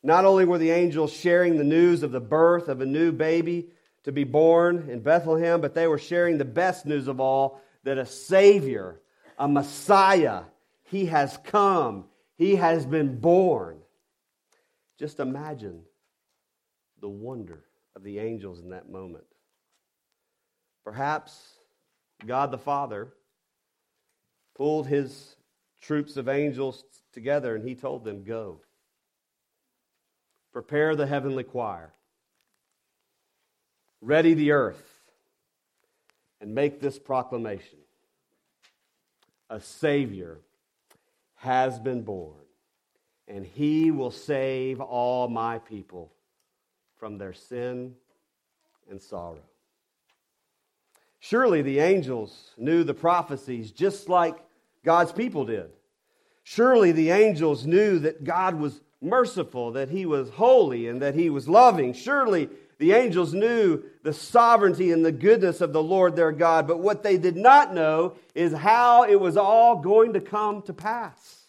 Not 0.00 0.24
only 0.24 0.44
were 0.44 0.58
the 0.58 0.70
angels 0.70 1.12
sharing 1.12 1.58
the 1.58 1.64
news 1.64 2.04
of 2.04 2.12
the 2.12 2.20
birth 2.20 2.68
of 2.68 2.80
a 2.80 2.86
new 2.86 3.10
baby, 3.10 3.70
to 4.04 4.12
be 4.12 4.24
born 4.24 4.88
in 4.88 5.00
Bethlehem, 5.00 5.60
but 5.60 5.74
they 5.74 5.86
were 5.86 5.98
sharing 5.98 6.38
the 6.38 6.44
best 6.44 6.86
news 6.86 7.08
of 7.08 7.20
all 7.20 7.60
that 7.84 7.98
a 7.98 8.06
Savior, 8.06 9.00
a 9.38 9.46
Messiah, 9.46 10.42
He 10.84 11.06
has 11.06 11.38
come, 11.44 12.06
He 12.36 12.56
has 12.56 12.86
been 12.86 13.18
born. 13.20 13.78
Just 14.98 15.20
imagine 15.20 15.82
the 17.00 17.08
wonder 17.08 17.64
of 17.96 18.02
the 18.02 18.18
angels 18.18 18.60
in 18.60 18.70
that 18.70 18.90
moment. 18.90 19.24
Perhaps 20.84 21.54
God 22.26 22.50
the 22.50 22.58
Father 22.58 23.12
pulled 24.56 24.86
His 24.86 25.36
troops 25.80 26.16
of 26.16 26.28
angels 26.28 26.84
together 27.12 27.54
and 27.54 27.66
He 27.66 27.74
told 27.74 28.04
them, 28.04 28.24
Go. 28.24 28.60
Prepare 30.52 30.96
the 30.96 31.06
heavenly 31.06 31.44
choir 31.44 31.92
ready 34.00 34.34
the 34.34 34.52
earth 34.52 34.82
and 36.40 36.54
make 36.54 36.80
this 36.80 36.98
proclamation 36.98 37.78
A 39.48 39.60
Savior 39.60 40.38
has 41.36 41.78
been 41.78 42.02
born, 42.02 42.36
and 43.28 43.44
he 43.44 43.90
will 43.90 44.10
save 44.10 44.80
all 44.80 45.28
my 45.28 45.58
people 45.58 46.12
from 46.98 47.18
their 47.18 47.32
sin 47.32 47.94
and 48.90 49.00
sorrow. 49.00 49.40
Surely 51.18 51.62
the 51.62 51.78
angels 51.78 52.52
knew 52.56 52.82
the 52.82 52.94
prophecies 52.94 53.70
just 53.70 54.08
like 54.08 54.36
God's 54.84 55.12
people 55.12 55.44
did. 55.44 55.70
Surely 56.42 56.92
the 56.92 57.10
angels 57.10 57.66
knew 57.66 57.98
that 57.98 58.24
God 58.24 58.54
was 58.54 58.80
merciful, 59.02 59.72
that 59.72 59.90
he 59.90 60.06
was 60.06 60.30
holy, 60.30 60.88
and 60.88 61.00
that 61.02 61.14
he 61.14 61.30
was 61.30 61.48
loving. 61.48 61.92
Surely 61.92 62.48
the 62.80 62.92
angels 62.92 63.34
knew 63.34 63.82
the 64.02 64.12
sovereignty 64.14 64.90
and 64.90 65.04
the 65.04 65.12
goodness 65.12 65.60
of 65.60 65.74
the 65.74 65.82
Lord 65.82 66.16
their 66.16 66.32
God, 66.32 66.66
but 66.66 66.80
what 66.80 67.02
they 67.02 67.18
did 67.18 67.36
not 67.36 67.74
know 67.74 68.16
is 68.34 68.54
how 68.54 69.04
it 69.04 69.20
was 69.20 69.36
all 69.36 69.76
going 69.76 70.14
to 70.14 70.20
come 70.20 70.62
to 70.62 70.72
pass. 70.72 71.44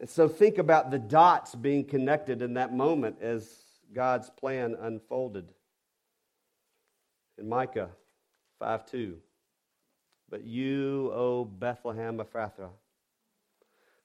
And 0.00 0.08
so 0.08 0.28
think 0.28 0.56
about 0.56 0.90
the 0.90 0.98
dots 0.98 1.54
being 1.54 1.84
connected 1.84 2.40
in 2.40 2.54
that 2.54 2.72
moment 2.72 3.16
as 3.20 3.46
God's 3.92 4.30
plan 4.30 4.74
unfolded. 4.80 5.46
In 7.36 7.50
Micah 7.50 7.90
5 8.60 8.86
2, 8.86 9.18
but 10.30 10.42
you, 10.42 11.12
O 11.12 11.44
Bethlehem 11.44 12.16
Ephrathah, 12.16 12.70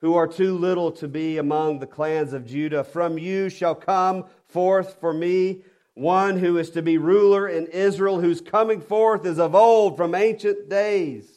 who 0.04 0.16
are 0.16 0.28
too 0.28 0.58
little 0.58 0.92
to 0.92 1.08
be 1.08 1.38
among 1.38 1.80
the 1.80 1.88
clans 1.88 2.34
of 2.34 2.46
Judah. 2.46 2.84
From 2.84 3.18
you 3.18 3.48
shall 3.48 3.74
come 3.74 4.26
forth 4.50 4.98
for 5.00 5.14
me 5.14 5.62
one 5.94 6.38
who 6.38 6.58
is 6.58 6.72
to 6.72 6.82
be 6.82 6.98
ruler 6.98 7.48
in 7.48 7.68
Israel, 7.68 8.20
whose 8.20 8.42
coming 8.42 8.82
forth 8.82 9.26
is 9.26 9.40
of 9.40 9.56
old 9.56 9.96
from 9.96 10.14
ancient 10.14 10.68
days. 10.68 11.32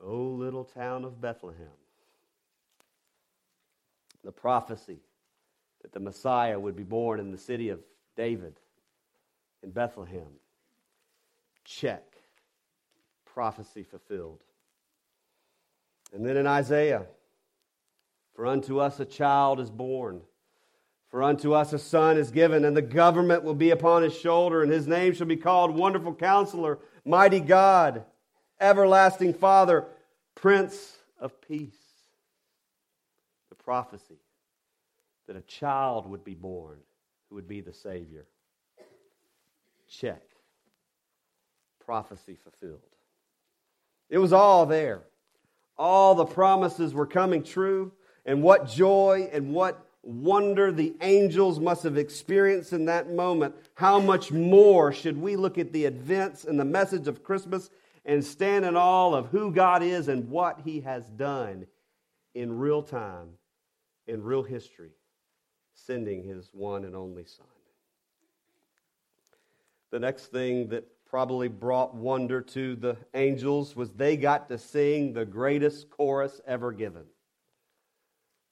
O 0.00 0.16
little 0.16 0.64
town 0.64 1.04
of 1.04 1.20
Bethlehem. 1.20 1.68
The 4.24 4.32
prophecy 4.32 4.98
that 5.82 5.92
the 5.92 6.00
Messiah 6.00 6.58
would 6.58 6.74
be 6.74 6.82
born 6.82 7.20
in 7.20 7.30
the 7.30 7.38
city 7.38 7.68
of 7.68 7.78
David 8.16 8.58
in 9.62 9.70
Bethlehem. 9.70 10.32
Check. 11.64 12.02
Prophecy 13.24 13.84
fulfilled. 13.84 14.42
And 16.14 16.24
then 16.24 16.36
in 16.36 16.46
Isaiah, 16.46 17.06
for 18.34 18.46
unto 18.46 18.78
us 18.78 19.00
a 19.00 19.04
child 19.04 19.58
is 19.58 19.68
born, 19.68 20.20
for 21.08 21.24
unto 21.24 21.52
us 21.52 21.72
a 21.72 21.78
son 21.78 22.16
is 22.16 22.30
given, 22.30 22.64
and 22.64 22.76
the 22.76 22.82
government 22.82 23.42
will 23.42 23.54
be 23.54 23.70
upon 23.70 24.02
his 24.02 24.16
shoulder, 24.16 24.62
and 24.62 24.70
his 24.70 24.86
name 24.86 25.12
shall 25.12 25.26
be 25.26 25.36
called 25.36 25.74
Wonderful 25.74 26.14
Counselor, 26.14 26.78
Mighty 27.04 27.40
God, 27.40 28.04
Everlasting 28.60 29.34
Father, 29.34 29.86
Prince 30.36 30.96
of 31.18 31.40
Peace. 31.40 31.74
The 33.48 33.56
prophecy 33.56 34.18
that 35.26 35.36
a 35.36 35.42
child 35.42 36.08
would 36.08 36.24
be 36.24 36.34
born 36.34 36.78
who 37.28 37.34
would 37.34 37.48
be 37.48 37.60
the 37.60 37.72
Savior. 37.72 38.26
Check. 39.88 40.22
Prophecy 41.84 42.36
fulfilled. 42.42 42.80
It 44.08 44.18
was 44.18 44.32
all 44.32 44.66
there. 44.66 45.02
All 45.76 46.14
the 46.14 46.24
promises 46.24 46.94
were 46.94 47.06
coming 47.06 47.42
true, 47.42 47.92
and 48.24 48.42
what 48.42 48.68
joy 48.68 49.28
and 49.32 49.52
what 49.52 49.86
wonder 50.02 50.70
the 50.70 50.94
angels 51.00 51.58
must 51.58 51.82
have 51.82 51.96
experienced 51.96 52.72
in 52.72 52.84
that 52.86 53.10
moment. 53.10 53.54
How 53.74 53.98
much 53.98 54.30
more 54.30 54.92
should 54.92 55.16
we 55.16 55.36
look 55.36 55.58
at 55.58 55.72
the 55.72 55.84
events 55.84 56.44
and 56.44 56.60
the 56.60 56.64
message 56.64 57.08
of 57.08 57.24
Christmas 57.24 57.70
and 58.04 58.24
stand 58.24 58.64
in 58.64 58.76
awe 58.76 59.14
of 59.14 59.28
who 59.28 59.50
God 59.50 59.82
is 59.82 60.08
and 60.08 60.28
what 60.28 60.60
He 60.64 60.80
has 60.80 61.08
done 61.10 61.66
in 62.34 62.58
real 62.58 62.82
time, 62.82 63.28
in 64.06 64.22
real 64.22 64.42
history, 64.42 64.90
sending 65.74 66.22
his 66.22 66.50
one 66.52 66.84
and 66.84 66.94
only 66.94 67.24
Son. 67.24 67.46
The 69.90 70.00
next 70.00 70.26
thing 70.26 70.68
that 70.68 70.84
probably 71.14 71.46
brought 71.46 71.94
wonder 71.94 72.40
to 72.40 72.74
the 72.74 72.96
angels 73.14 73.76
was 73.76 73.88
they 73.92 74.16
got 74.16 74.48
to 74.48 74.58
sing 74.58 75.12
the 75.12 75.24
greatest 75.24 75.88
chorus 75.88 76.40
ever 76.44 76.72
given. 76.72 77.04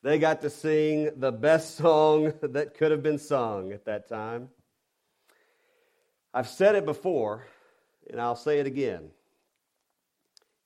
They 0.04 0.21
got 0.21 0.42
to 0.42 0.49
sing 0.50 1.11
the 1.16 1.33
best 1.33 1.75
song 1.75 2.33
that 2.40 2.75
could 2.75 2.92
have 2.92 3.02
been 3.02 3.19
sung 3.19 3.73
at 3.73 3.87
that 3.87 4.09
time. 4.09 4.49
I've 6.33 6.47
said 6.47 6.76
it 6.76 6.85
before, 6.85 7.49
and 8.09 8.21
I'll 8.21 8.37
say 8.37 8.61
it 8.61 8.69
again. 8.69 9.11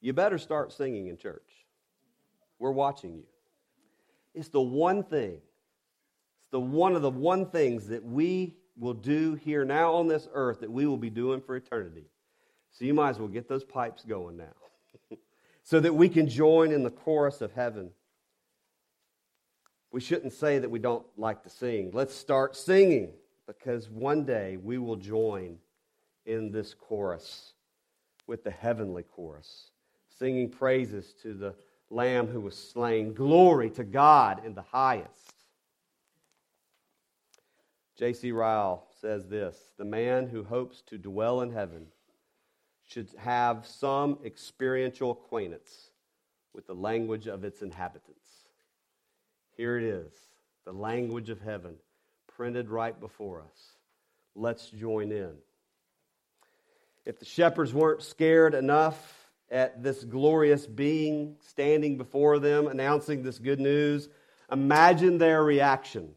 You 0.03 0.13
better 0.13 0.37
start 0.37 0.75
singing 0.75 1.07
in 1.07 1.17
church. 1.17 1.49
We're 2.59 2.73
watching 2.73 3.15
you. 3.15 3.25
It's 4.35 4.51
the 4.51 4.61
one 4.61 5.03
thing, 5.03 5.39
it's 6.41 6.51
the 6.51 6.61
one 6.61 6.95
of 6.95 7.01
the 7.01 7.09
one 7.09 7.49
things 7.49 7.87
that 7.87 8.05
we 8.05 8.55
will 8.79 8.95
do 8.95 9.35
here 9.35 9.65
now 9.65 9.95
on 9.95 10.09
this 10.09 10.29
earth 10.33 10.61
that 10.61 10.71
we 10.71 10.87
will 10.87 10.97
be 10.97 11.11
doing 11.11 11.41
for 11.41 11.57
eternity. 11.57 12.05
So 12.71 12.85
you 12.85 12.95
might 12.95 13.11
as 13.11 13.19
well 13.19 13.29
get 13.29 13.49
those 13.49 13.65
pipes 13.65 14.05
going 14.05 14.37
now 14.37 15.17
so 15.63 15.81
that 15.81 15.95
we 15.95 16.09
can 16.09 16.29
join 16.29 16.73
in 16.73 16.83
the 16.83 16.91
chorus 16.91 17.41
of 17.41 17.53
heaven. 17.53 17.91
We 19.93 20.01
shouldn't 20.01 20.35
say 20.35 20.59
that 20.59 20.71
we 20.71 20.79
don't 20.79 21.07
like 21.17 21.43
to 21.45 21.51
sing. 21.51 21.91
Let's 21.95 22.15
start 22.15 22.55
singing 22.55 23.13
because 23.47 23.89
one 23.89 24.25
day 24.25 24.59
we 24.59 24.77
will 24.77 24.97
join 24.97 25.57
in 26.27 26.51
this 26.51 26.75
chorus 26.75 27.55
with 28.27 28.45
the 28.45 28.51
heavenly 28.51 29.05
chorus, 29.05 29.71
singing 30.19 30.51
praises 30.51 31.15
to 31.23 31.33
the 31.33 31.55
Lamb 31.89 32.27
who 32.27 32.41
was 32.41 32.59
slain. 32.59 33.15
Glory 33.15 33.71
to 33.71 33.85
God 33.85 34.45
in 34.45 34.55
the 34.55 34.63
highest. 34.63 35.36
J.C. 37.97 38.31
Ryle 38.31 38.87
says 39.01 39.27
this 39.27 39.57
The 39.79 39.85
man 39.85 40.27
who 40.27 40.45
hopes 40.45 40.83
to 40.87 40.99
dwell 40.99 41.41
in 41.41 41.53
heaven 41.53 41.87
should 42.87 43.09
have 43.19 43.67
some 43.67 44.19
experiential 44.25 45.11
acquaintance 45.11 45.91
with 46.53 46.67
the 46.67 46.75
language 46.75 47.27
of 47.27 47.45
its 47.45 47.63
inhabitants. 47.63 48.29
Here 49.57 49.79
it 49.79 49.85
is, 49.85 50.13
the 50.65 50.73
language 50.73 51.31
of 51.31 51.41
heaven, 51.41 51.77
printed 52.27 52.69
right 52.69 52.99
before 52.99 53.41
us. 53.41 53.73
Let's 54.35 54.69
join 54.69 55.11
in. 55.11 55.33
If 57.07 57.19
the 57.19 57.25
shepherds 57.25 57.73
weren't 57.73 58.03
scared 58.03 58.55
enough 58.55 59.31
at 59.51 59.83
this 59.83 60.05
glorious 60.05 60.67
being 60.67 61.37
standing 61.41 61.97
before 61.97 62.39
them 62.39 62.67
announcing 62.67 63.23
this 63.23 63.39
good 63.39 63.61
news, 63.61 64.09
imagine 64.51 65.19
their 65.19 65.43
reaction 65.43 66.16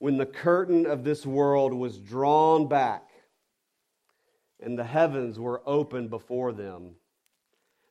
when 0.00 0.16
the 0.16 0.26
curtain 0.26 0.86
of 0.86 1.04
this 1.04 1.26
world 1.26 1.74
was 1.74 1.98
drawn 1.98 2.66
back 2.66 3.10
and 4.58 4.78
the 4.78 4.84
heavens 4.84 5.38
were 5.38 5.62
opened 5.66 6.08
before 6.08 6.52
them, 6.52 6.94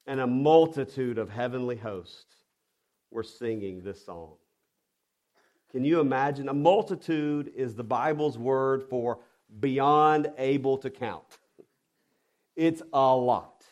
and 0.07 0.19
a 0.19 0.27
multitude 0.27 1.19
of 1.19 1.29
heavenly 1.29 1.75
hosts 1.75 2.35
were 3.11 3.23
singing 3.23 3.83
this 3.83 4.03
song. 4.03 4.33
Can 5.71 5.85
you 5.85 5.99
imagine? 5.99 6.49
A 6.49 6.53
multitude 6.53 7.51
is 7.55 7.75
the 7.75 7.83
Bible's 7.83 8.39
word 8.39 8.83
for 8.89 9.19
beyond 9.59 10.31
able 10.39 10.79
to 10.79 10.89
count. 10.89 11.37
It's 12.55 12.81
a 12.91 13.15
lot. 13.15 13.63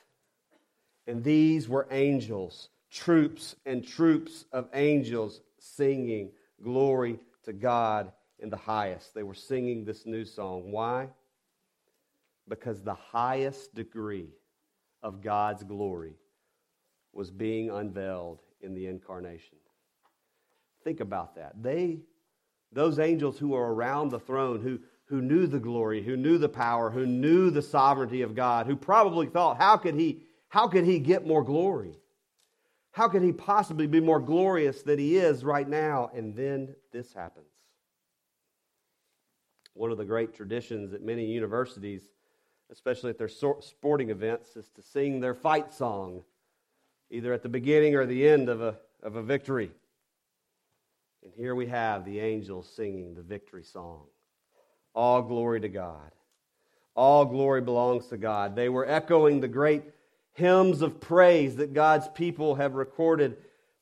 And 1.08 1.24
these 1.24 1.68
were 1.68 1.88
angels, 1.90 2.70
troops 2.92 3.56
and 3.66 3.86
troops 3.86 4.46
of 4.52 4.70
angels 4.76 5.42
singing 5.58 6.30
glory 6.62 7.20
to 7.44 7.54
God 7.54 8.12
in 8.40 8.50
the 8.50 8.58
highest. 8.58 9.14
They 9.14 9.24
were 9.24 9.34
singing 9.34 9.84
this 9.84 10.06
new 10.06 10.26
song. 10.26 10.72
Why? 10.72 11.10
Because 12.48 12.82
the 12.82 12.94
highest 12.94 13.74
degree 13.76 14.30
of 15.04 15.22
God's 15.22 15.64
glory 15.64 16.14
was 17.14 17.32
being 17.32 17.70
unveiled 17.70 18.42
in 18.62 18.74
the 18.74 18.88
incarnation. 18.88 19.58
Think 20.84 21.00
about 21.00 21.36
that. 21.36 21.62
They, 21.62 22.00
those 22.72 23.00
angels 23.00 23.38
who 23.38 23.54
are 23.54 23.74
around 23.74 24.10
the 24.10 24.20
throne, 24.20 24.62
who, 24.62 24.80
who 25.06 25.22
knew 25.22 25.48
the 25.48 25.60
glory, 25.60 26.04
who 26.04 26.16
knew 26.16 26.38
the 26.38 26.50
power, 26.50 26.90
who 26.90 27.06
knew 27.06 27.50
the 27.50 27.62
sovereignty 27.62 28.22
of 28.22 28.36
God, 28.36 28.68
who 28.68 28.76
probably 28.76 29.28
thought, 29.28 29.58
how 29.58 29.78
could 29.78 29.96
he, 29.96 30.22
how 30.50 30.68
could 30.68 30.86
he 30.86 31.00
get 31.00 31.26
more 31.26 31.44
glory? 31.44 31.98
How 32.92 33.08
could 33.08 33.22
he 33.22 33.32
possibly 33.32 33.88
be 33.88 34.00
more 34.00 34.20
glorious 34.20 34.82
than 34.82 34.98
he 34.98 35.18
is 35.18 35.44
right 35.44 35.68
now? 35.68 36.10
And 36.16 36.36
then 36.36 36.76
this 36.92 37.14
happens. 37.14 37.46
One 39.78 39.92
of 39.92 40.00
the 40.00 40.06
great 40.06 40.34
traditions 40.34 40.92
at 40.94 41.04
many 41.04 41.26
universities, 41.26 42.02
especially 42.72 43.12
at 43.12 43.20
their 43.20 43.30
sporting 43.30 44.10
events, 44.10 44.56
is 44.56 44.68
to 44.70 44.82
sing 44.82 45.20
their 45.20 45.36
fight 45.36 45.72
song, 45.72 46.24
either 47.12 47.32
at 47.32 47.44
the 47.44 47.50
beginning 47.50 47.94
or 47.94 48.08
the 48.08 48.28
end 48.28 48.50
of 48.50 48.60
a, 48.60 48.76
of 49.04 49.16
a 49.16 49.22
victory. 49.22 49.70
And 51.24 51.32
here 51.36 51.54
we 51.54 51.68
have 51.68 52.06
the 52.06 52.20
angels 52.20 52.68
singing 52.76 53.14
the 53.14 53.22
victory 53.22 53.64
song. 53.64 54.06
All 54.96 55.22
glory 55.22 55.62
to 55.62 55.70
God. 55.70 56.12
All 56.96 57.26
glory 57.26 57.62
belongs 57.62 58.08
to 58.08 58.18
God. 58.18 58.56
They 58.56 58.70
were 58.70 58.88
echoing 58.88 59.42
the 59.42 59.48
great 59.48 59.84
hymns 60.34 60.82
of 60.82 61.00
praise 61.00 61.58
that 61.58 61.76
God's 61.76 62.08
people 62.08 62.56
have 62.56 62.74
recorded 62.74 63.38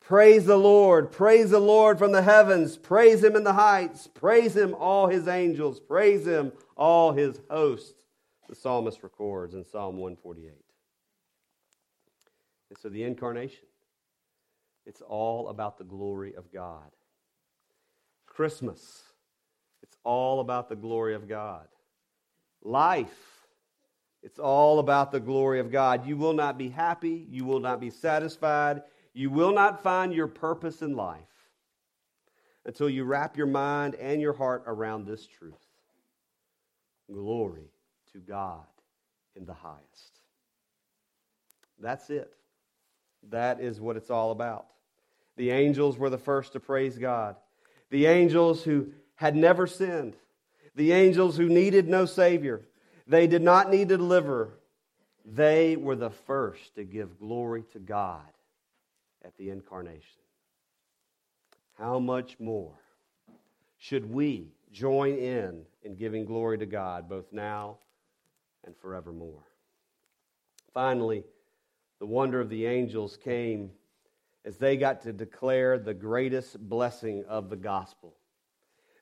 Praise 0.05 0.45
the 0.45 0.55
Lord. 0.55 1.11
Praise 1.11 1.49
the 1.49 1.59
Lord 1.59 1.97
from 1.97 2.11
the 2.11 2.21
heavens. 2.21 2.77
Praise 2.77 3.23
him 3.23 3.35
in 3.35 3.43
the 3.43 3.53
heights. 3.53 4.05
Praise 4.05 4.55
him, 4.55 4.75
all 4.75 5.07
his 5.07 5.27
angels. 5.27 5.79
Praise 5.79 6.27
him, 6.27 6.51
all 6.77 7.11
his 7.11 7.41
hosts. 7.49 8.05
The 8.47 8.53
psalmist 8.53 9.01
records 9.01 9.55
in 9.55 9.65
Psalm 9.65 9.97
148. 9.97 10.51
And 12.69 12.77
so 12.77 12.89
the 12.89 13.03
incarnation, 13.03 13.65
it's 14.85 15.01
all 15.01 15.49
about 15.49 15.79
the 15.79 15.83
glory 15.83 16.35
of 16.35 16.53
God. 16.53 16.91
Christmas, 18.27 19.01
it's 19.81 19.97
all 20.03 20.39
about 20.39 20.69
the 20.69 20.75
glory 20.75 21.15
of 21.15 21.27
God. 21.27 21.65
Life, 22.61 23.47
it's 24.21 24.37
all 24.37 24.77
about 24.77 25.11
the 25.11 25.19
glory 25.19 25.59
of 25.59 25.71
God. 25.71 26.05
You 26.05 26.15
will 26.15 26.33
not 26.33 26.59
be 26.59 26.69
happy. 26.69 27.25
You 27.27 27.45
will 27.45 27.59
not 27.59 27.79
be 27.79 27.89
satisfied. 27.89 28.83
You 29.15 29.29
will 29.29 29.53
not 29.53 29.81
find 29.81 30.13
your 30.13 30.27
purpose 30.27 30.81
in 30.81 30.97
life 30.97 31.21
until 32.65 32.89
you 32.89 33.05
wrap 33.05 33.37
your 33.37 33.47
mind 33.47 33.95
and 33.95 34.21
your 34.21 34.33
heart 34.33 34.63
around 34.67 35.05
this 35.05 35.25
truth 35.25 35.55
glory 37.09 37.71
to 38.11 38.17
God 38.17 38.65
in 39.37 39.45
the 39.45 39.53
highest. 39.53 40.19
That's 41.79 42.09
it. 42.09 42.33
That 43.29 43.61
is 43.61 43.79
what 43.79 43.95
it's 43.95 44.09
all 44.09 44.31
about. 44.31 44.65
The 45.37 45.51
angels 45.51 45.97
were 45.97 46.09
the 46.09 46.17
first 46.17 46.51
to 46.53 46.59
praise 46.59 46.97
God. 46.97 47.37
The 47.91 48.07
angels 48.07 48.63
who 48.63 48.89
had 49.15 49.35
never 49.35 49.65
sinned. 49.65 50.17
The 50.75 50.91
angels 50.91 51.37
who 51.37 51.47
needed 51.47 51.87
no 51.87 52.05
Savior. 52.05 52.67
They 53.07 53.27
did 53.27 53.43
not 53.43 53.69
need 53.69 53.91
a 53.91 53.97
deliverer. 53.97 54.57
They 55.23 55.77
were 55.77 55.95
the 55.95 56.09
first 56.09 56.75
to 56.75 56.83
give 56.83 57.19
glory 57.19 57.63
to 57.71 57.79
God 57.79 58.25
at 59.25 59.35
the 59.37 59.49
incarnation. 59.49 60.21
How 61.73 61.99
much 61.99 62.39
more 62.39 62.75
should 63.77 64.09
we 64.09 64.51
join 64.71 65.17
in 65.17 65.63
in 65.83 65.95
giving 65.95 66.25
glory 66.25 66.57
to 66.59 66.65
God 66.65 67.09
both 67.09 67.33
now 67.33 67.79
and 68.63 68.75
forevermore? 68.77 69.43
Finally, 70.73 71.23
the 71.99 72.05
wonder 72.05 72.39
of 72.39 72.49
the 72.49 72.65
angels 72.65 73.17
came 73.17 73.71
as 74.45 74.57
they 74.57 74.77
got 74.77 75.01
to 75.01 75.11
declare 75.11 75.79
the 75.79 75.93
greatest 75.93 76.59
blessing 76.69 77.25
of 77.27 77.49
the 77.49 77.55
gospel. 77.55 78.15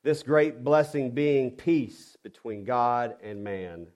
This 0.04 0.24
great 0.24 0.64
blessing 0.64 1.12
being 1.12 1.52
peace 1.52 2.18
between 2.24 2.64
God 2.64 3.16
and 3.22 3.44
man. 3.44 3.88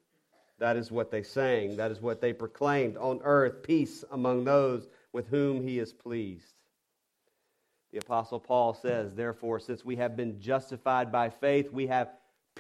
That 0.60 0.76
is 0.76 0.92
what 0.92 1.12
they 1.12 1.24
sang. 1.24 1.78
That 1.78 1.92
is 1.92 2.02
what 2.02 2.22
they 2.22 2.34
proclaimed 2.34 2.98
on 2.98 3.22
earth 3.24 3.64
peace 3.64 4.04
among 4.12 4.44
those 4.44 4.88
with 5.18 5.30
whom 5.30 5.64
he 5.64 5.80
is 5.80 5.92
pleased. 5.94 6.54
The 7.92 7.98
Apostle 7.98 8.40
Paul 8.40 8.76
says, 8.76 9.16
Therefore, 9.16 9.60
since 9.60 9.84
we 9.84 9.96
have 9.96 10.16
been 10.16 10.40
justified 10.40 11.12
by 11.12 11.32
faith, 11.32 11.74
we 11.74 11.88
have 11.88 12.12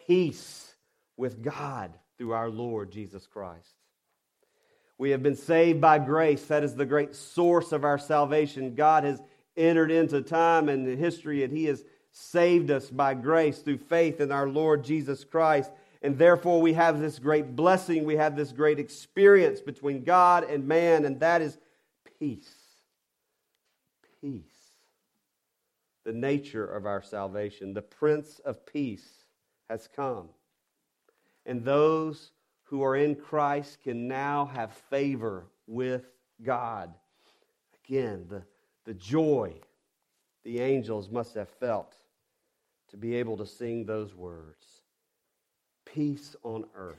peace 0.07 0.75
with 1.17 1.43
God 1.43 1.93
through 2.17 2.31
our 2.31 2.49
Lord 2.49 2.89
Jesus 2.89 3.27
Christ. 3.27 3.75
We 4.97 5.11
have 5.11 5.21
been 5.21 5.35
saved 5.35 5.79
by 5.79 5.99
grace. 5.99 6.45
That 6.45 6.63
is 6.63 6.73
the 6.73 6.87
great 6.87 7.13
source 7.13 7.71
of 7.73 7.83
our 7.83 7.99
salvation. 7.99 8.73
God 8.73 9.03
has 9.03 9.21
entered 9.55 9.91
into 9.91 10.23
time 10.23 10.67
and 10.67 10.87
history, 10.97 11.43
and 11.43 11.55
He 11.55 11.65
has 11.65 11.83
saved 12.09 12.71
us 12.71 12.89
by 12.89 13.13
grace 13.13 13.59
through 13.59 13.77
faith 13.77 14.19
in 14.19 14.31
our 14.31 14.49
Lord 14.49 14.83
Jesus 14.83 15.23
Christ. 15.23 15.69
And 16.01 16.17
therefore, 16.17 16.59
we 16.59 16.73
have 16.73 16.99
this 16.99 17.19
great 17.19 17.55
blessing. 17.55 18.03
We 18.03 18.15
have 18.15 18.35
this 18.35 18.51
great 18.51 18.79
experience 18.79 19.61
between 19.61 20.03
God 20.03 20.43
and 20.43 20.67
man, 20.67 21.05
and 21.05 21.19
that 21.19 21.43
is 21.43 21.59
peace. 22.19 22.53
Peace. 24.21 24.43
the 26.03 26.13
nature 26.13 26.65
of 26.65 26.85
our 26.85 27.01
salvation. 27.01 27.73
The 27.73 27.81
Prince 27.81 28.39
of 28.45 28.65
Peace 28.65 29.25
has 29.69 29.89
come. 29.93 30.29
And 31.45 31.63
those 31.63 32.31
who 32.63 32.81
are 32.83 32.95
in 32.95 33.15
Christ 33.15 33.79
can 33.83 34.07
now 34.07 34.45
have 34.53 34.71
favor 34.89 35.47
with 35.67 36.05
God. 36.43 36.93
Again, 37.85 38.25
the, 38.29 38.43
the 38.85 38.93
joy 38.93 39.53
the 40.47 40.61
angels 40.61 41.09
must 41.09 41.35
have 41.35 41.49
felt 41.49 41.93
to 42.89 42.95
be 42.95 43.15
able 43.15 43.35
to 43.35 43.45
sing 43.45 43.85
those 43.85 44.15
words 44.15 44.81
Peace 45.83 46.35
on 46.43 46.65
earth. 46.73 46.95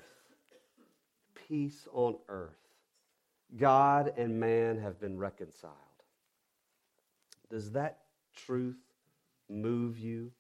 Peace 1.48 1.88
on 1.92 2.16
earth. 2.28 2.67
God 3.56 4.12
and 4.16 4.38
man 4.38 4.78
have 4.78 5.00
been 5.00 5.18
reconciled. 5.18 5.74
Does 7.50 7.72
that 7.72 7.98
truth 8.37 8.78
move 9.48 9.98
you 9.98 10.30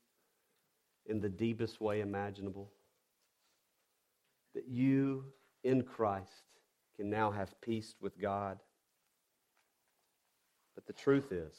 in 1.06 1.20
the 1.20 1.28
deepest 1.28 1.80
way 1.80 2.00
imaginable? 2.00 2.70
That 4.54 4.68
you 4.68 5.24
in 5.64 5.82
Christ 5.82 6.44
can 6.96 7.08
now 7.08 7.30
have 7.30 7.58
peace 7.60 7.94
with 8.00 8.20
God? 8.20 8.58
But 10.74 10.86
the 10.86 10.92
truth 10.92 11.32
is, 11.32 11.54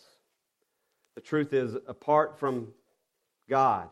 the 1.15 1.21
truth 1.21 1.51
is, 1.51 1.75
apart 1.88 2.39
from 2.39 2.69
God, 3.49 3.89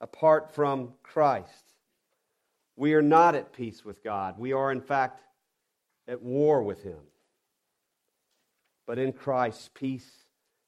apart 0.00 0.54
from 0.54 0.94
Christ, 1.02 1.74
we 2.74 2.92
are 2.94 3.02
not 3.02 3.34
at 3.34 3.52
peace 3.52 3.84
with 3.84 4.02
God. 4.02 4.38
We 4.38 4.52
are, 4.52 4.70
in 4.72 4.80
fact, 4.80 5.22
at 6.08 6.22
war 6.22 6.62
with 6.62 6.82
Him. 6.82 6.98
But 8.86 8.98
in 8.98 9.12
Christ, 9.12 9.74
peace 9.74 10.08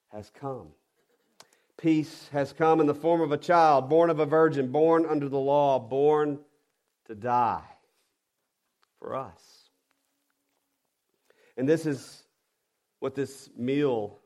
has 0.09 0.31
come. 0.31 0.69
Peace 1.77 2.29
has 2.33 2.53
come 2.53 2.81
in 2.81 2.87
the 2.87 2.95
form 2.95 3.21
of 3.21 3.31
a 3.31 3.37
child, 3.37 3.89
born 3.89 4.11
of 4.11 4.19
a 4.19 4.27
virgin, 4.27 4.73
born 4.73 5.07
under 5.07 5.29
the 5.29 5.39
law, 5.39 5.79
born 5.79 6.41
to 7.07 7.15
die 7.15 7.63
for 8.99 9.15
us. 9.15 9.41
And 11.57 11.69
this 11.69 11.87
is 11.87 12.25
what 12.99 13.15
this 13.15 13.49
meal 13.57 14.19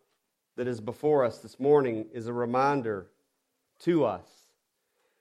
that 0.56 0.66
is 0.66 0.80
before 0.80 1.24
us 1.24 1.38
this 1.38 1.60
morning 1.60 2.06
is 2.12 2.26
a 2.26 2.32
reminder 2.32 3.08
to 3.80 4.04
us 4.04 4.26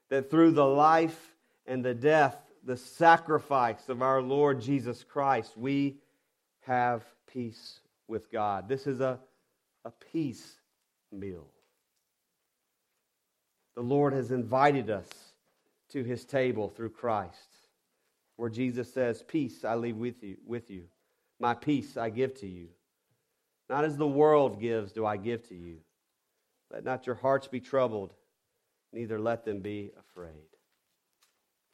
that 0.09 0.29
through 0.29 0.51
the 0.51 0.65
life 0.65 1.35
and 1.65 1.83
the 1.83 1.93
death, 1.93 2.37
the 2.63 2.77
sacrifice 2.77 3.89
of 3.89 4.01
our 4.01 4.21
Lord 4.21 4.61
Jesus 4.61 5.03
Christ, 5.03 5.57
we 5.57 5.97
have 6.61 7.03
peace 7.31 7.79
with 8.07 8.31
God. 8.31 8.67
This 8.67 8.87
is 8.87 8.99
a, 8.99 9.19
a 9.83 9.91
peace 10.11 10.57
meal. 11.11 11.47
The 13.75 13.81
Lord 13.81 14.13
has 14.13 14.31
invited 14.31 14.89
us 14.89 15.07
to 15.89 16.03
his 16.03 16.25
table 16.25 16.69
through 16.69 16.91
Christ, 16.91 17.57
where 18.35 18.49
Jesus 18.49 18.93
says, 18.93 19.23
Peace 19.23 19.65
I 19.65 19.75
leave 19.75 19.97
with 19.97 20.21
you, 20.23 20.37
with 20.45 20.69
you. 20.69 20.83
My 21.39 21.53
peace 21.53 21.97
I 21.97 22.09
give 22.09 22.35
to 22.41 22.47
you. 22.47 22.67
Not 23.69 23.85
as 23.85 23.97
the 23.97 24.07
world 24.07 24.59
gives, 24.59 24.91
do 24.91 25.05
I 25.05 25.17
give 25.17 25.47
to 25.49 25.55
you. 25.55 25.77
Let 26.71 26.83
not 26.83 27.07
your 27.07 27.15
hearts 27.15 27.47
be 27.47 27.59
troubled, 27.59 28.13
neither 28.93 29.19
let 29.19 29.45
them 29.45 29.61
be 29.61 29.91
afraid. 29.97 30.45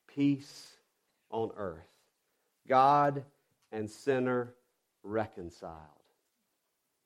Peace 0.07 0.76
on 1.31 1.51
earth. 1.57 1.87
God 2.67 3.23
and 3.71 3.89
sinner 3.89 4.53
reconciled. 5.03 5.73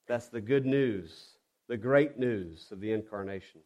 That's 0.07 0.27
the 0.27 0.41
good 0.41 0.65
news, 0.65 1.38
the 1.67 1.77
great 1.77 2.17
news 2.17 2.67
of 2.71 2.79
the 2.79 2.91
incarnation. 2.91 3.62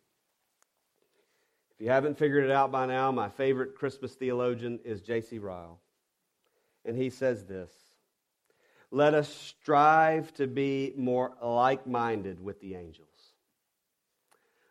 If 1.74 1.82
you 1.82 1.90
haven't 1.90 2.18
figured 2.18 2.46
it 2.46 2.52
out 2.52 2.72
by 2.72 2.86
now, 2.86 3.12
my 3.12 3.30
favorite 3.30 3.76
Christmas 3.76 4.14
theologian 4.14 4.80
is 4.86 5.02
J.C. 5.02 5.40
Ryle. 5.40 5.80
And 6.86 6.98
he 6.98 7.10
says 7.10 7.46
this 7.46 7.72
let 8.92 9.14
us 9.14 9.28
strive 9.28 10.34
to 10.36 10.48
be 10.48 10.94
more 10.96 11.34
like 11.42 11.86
minded 11.86 12.42
with 12.42 12.62
the 12.62 12.76
angels. 12.76 13.08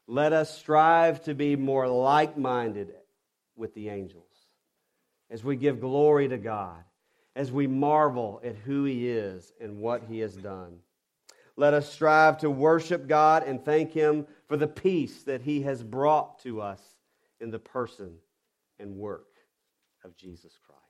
Let 0.06 0.32
us 0.32 0.56
strive 0.56 1.22
to 1.24 1.34
be 1.34 1.56
more 1.56 1.88
like 1.88 2.38
minded 2.38 2.92
with 3.56 3.74
the 3.74 3.88
angels 3.88 4.33
as 5.30 5.44
we 5.44 5.56
give 5.56 5.80
glory 5.80 6.28
to 6.28 6.38
God, 6.38 6.82
as 7.36 7.50
we 7.50 7.66
marvel 7.66 8.40
at 8.44 8.56
who 8.56 8.84
He 8.84 9.08
is 9.08 9.52
and 9.60 9.78
what 9.78 10.04
He 10.08 10.20
has 10.20 10.36
done. 10.36 10.78
Let 11.56 11.74
us 11.74 11.92
strive 11.92 12.38
to 12.38 12.50
worship 12.50 13.06
God 13.06 13.44
and 13.44 13.64
thank 13.64 13.92
Him 13.92 14.26
for 14.48 14.56
the 14.56 14.66
peace 14.66 15.22
that 15.24 15.42
He 15.42 15.62
has 15.62 15.82
brought 15.82 16.40
to 16.40 16.60
us 16.60 16.80
in 17.40 17.50
the 17.50 17.58
person 17.58 18.14
and 18.78 18.96
work 18.96 19.36
of 20.04 20.16
Jesus 20.16 20.58
Christ. 20.66 20.80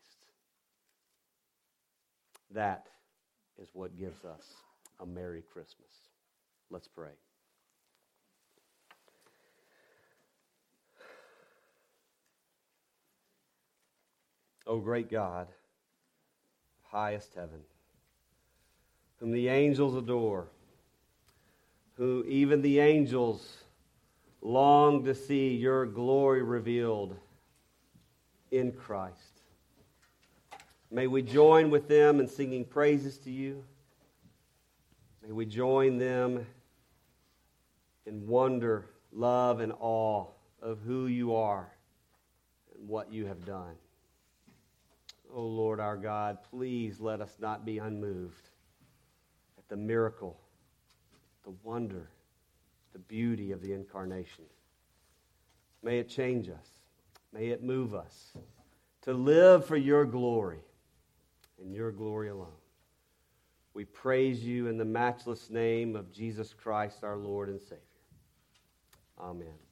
That 2.50 2.86
is 3.60 3.68
what 3.72 3.98
gives 3.98 4.24
us 4.24 4.54
a 5.00 5.06
Merry 5.06 5.42
Christmas. 5.42 5.90
Let's 6.70 6.88
pray. 6.88 7.10
O 14.66 14.78
great 14.78 15.10
God, 15.10 15.48
highest 16.84 17.34
heaven, 17.34 17.60
whom 19.20 19.32
the 19.32 19.48
angels 19.48 19.94
adore, 19.94 20.48
who 21.96 22.24
even 22.26 22.62
the 22.62 22.78
angels 22.78 23.58
long 24.40 25.04
to 25.04 25.14
see 25.14 25.54
your 25.54 25.86
glory 25.86 26.42
revealed 26.42 27.16
in 28.50 28.72
Christ. 28.72 29.42
May 30.90 31.06
we 31.08 31.22
join 31.22 31.70
with 31.70 31.88
them 31.88 32.20
in 32.20 32.28
singing 32.28 32.64
praises 32.64 33.18
to 33.18 33.30
you. 33.30 33.64
May 35.26 35.32
we 35.32 35.46
join 35.46 35.98
them 35.98 36.46
in 38.06 38.26
wonder, 38.26 38.86
love, 39.12 39.60
and 39.60 39.72
awe 39.80 40.26
of 40.62 40.78
who 40.86 41.06
you 41.06 41.34
are 41.34 41.68
and 42.76 42.88
what 42.88 43.12
you 43.12 43.26
have 43.26 43.44
done. 43.44 43.74
O 45.34 45.42
Lord 45.42 45.80
our 45.80 45.96
God, 45.96 46.38
please 46.48 47.00
let 47.00 47.20
us 47.20 47.36
not 47.40 47.64
be 47.64 47.78
unmoved 47.78 48.50
at 49.58 49.68
the 49.68 49.76
miracle, 49.76 50.38
the 51.42 51.52
wonder, 51.64 52.08
the 52.92 53.00
beauty 53.00 53.50
of 53.50 53.60
the 53.60 53.72
incarnation. 53.72 54.44
May 55.82 55.98
it 55.98 56.08
change 56.08 56.48
us. 56.48 56.68
May 57.32 57.48
it 57.48 57.64
move 57.64 57.94
us 57.94 58.36
to 59.02 59.12
live 59.12 59.66
for 59.66 59.76
your 59.76 60.04
glory 60.04 60.60
in 61.60 61.72
your 61.72 61.90
glory 61.90 62.28
alone. 62.28 62.48
We 63.74 63.84
praise 63.84 64.44
you 64.44 64.68
in 64.68 64.78
the 64.78 64.84
matchless 64.84 65.50
name 65.50 65.96
of 65.96 66.12
Jesus 66.12 66.54
Christ, 66.54 67.02
our 67.02 67.16
Lord 67.16 67.48
and 67.48 67.60
Savior. 67.60 67.80
Amen. 69.18 69.63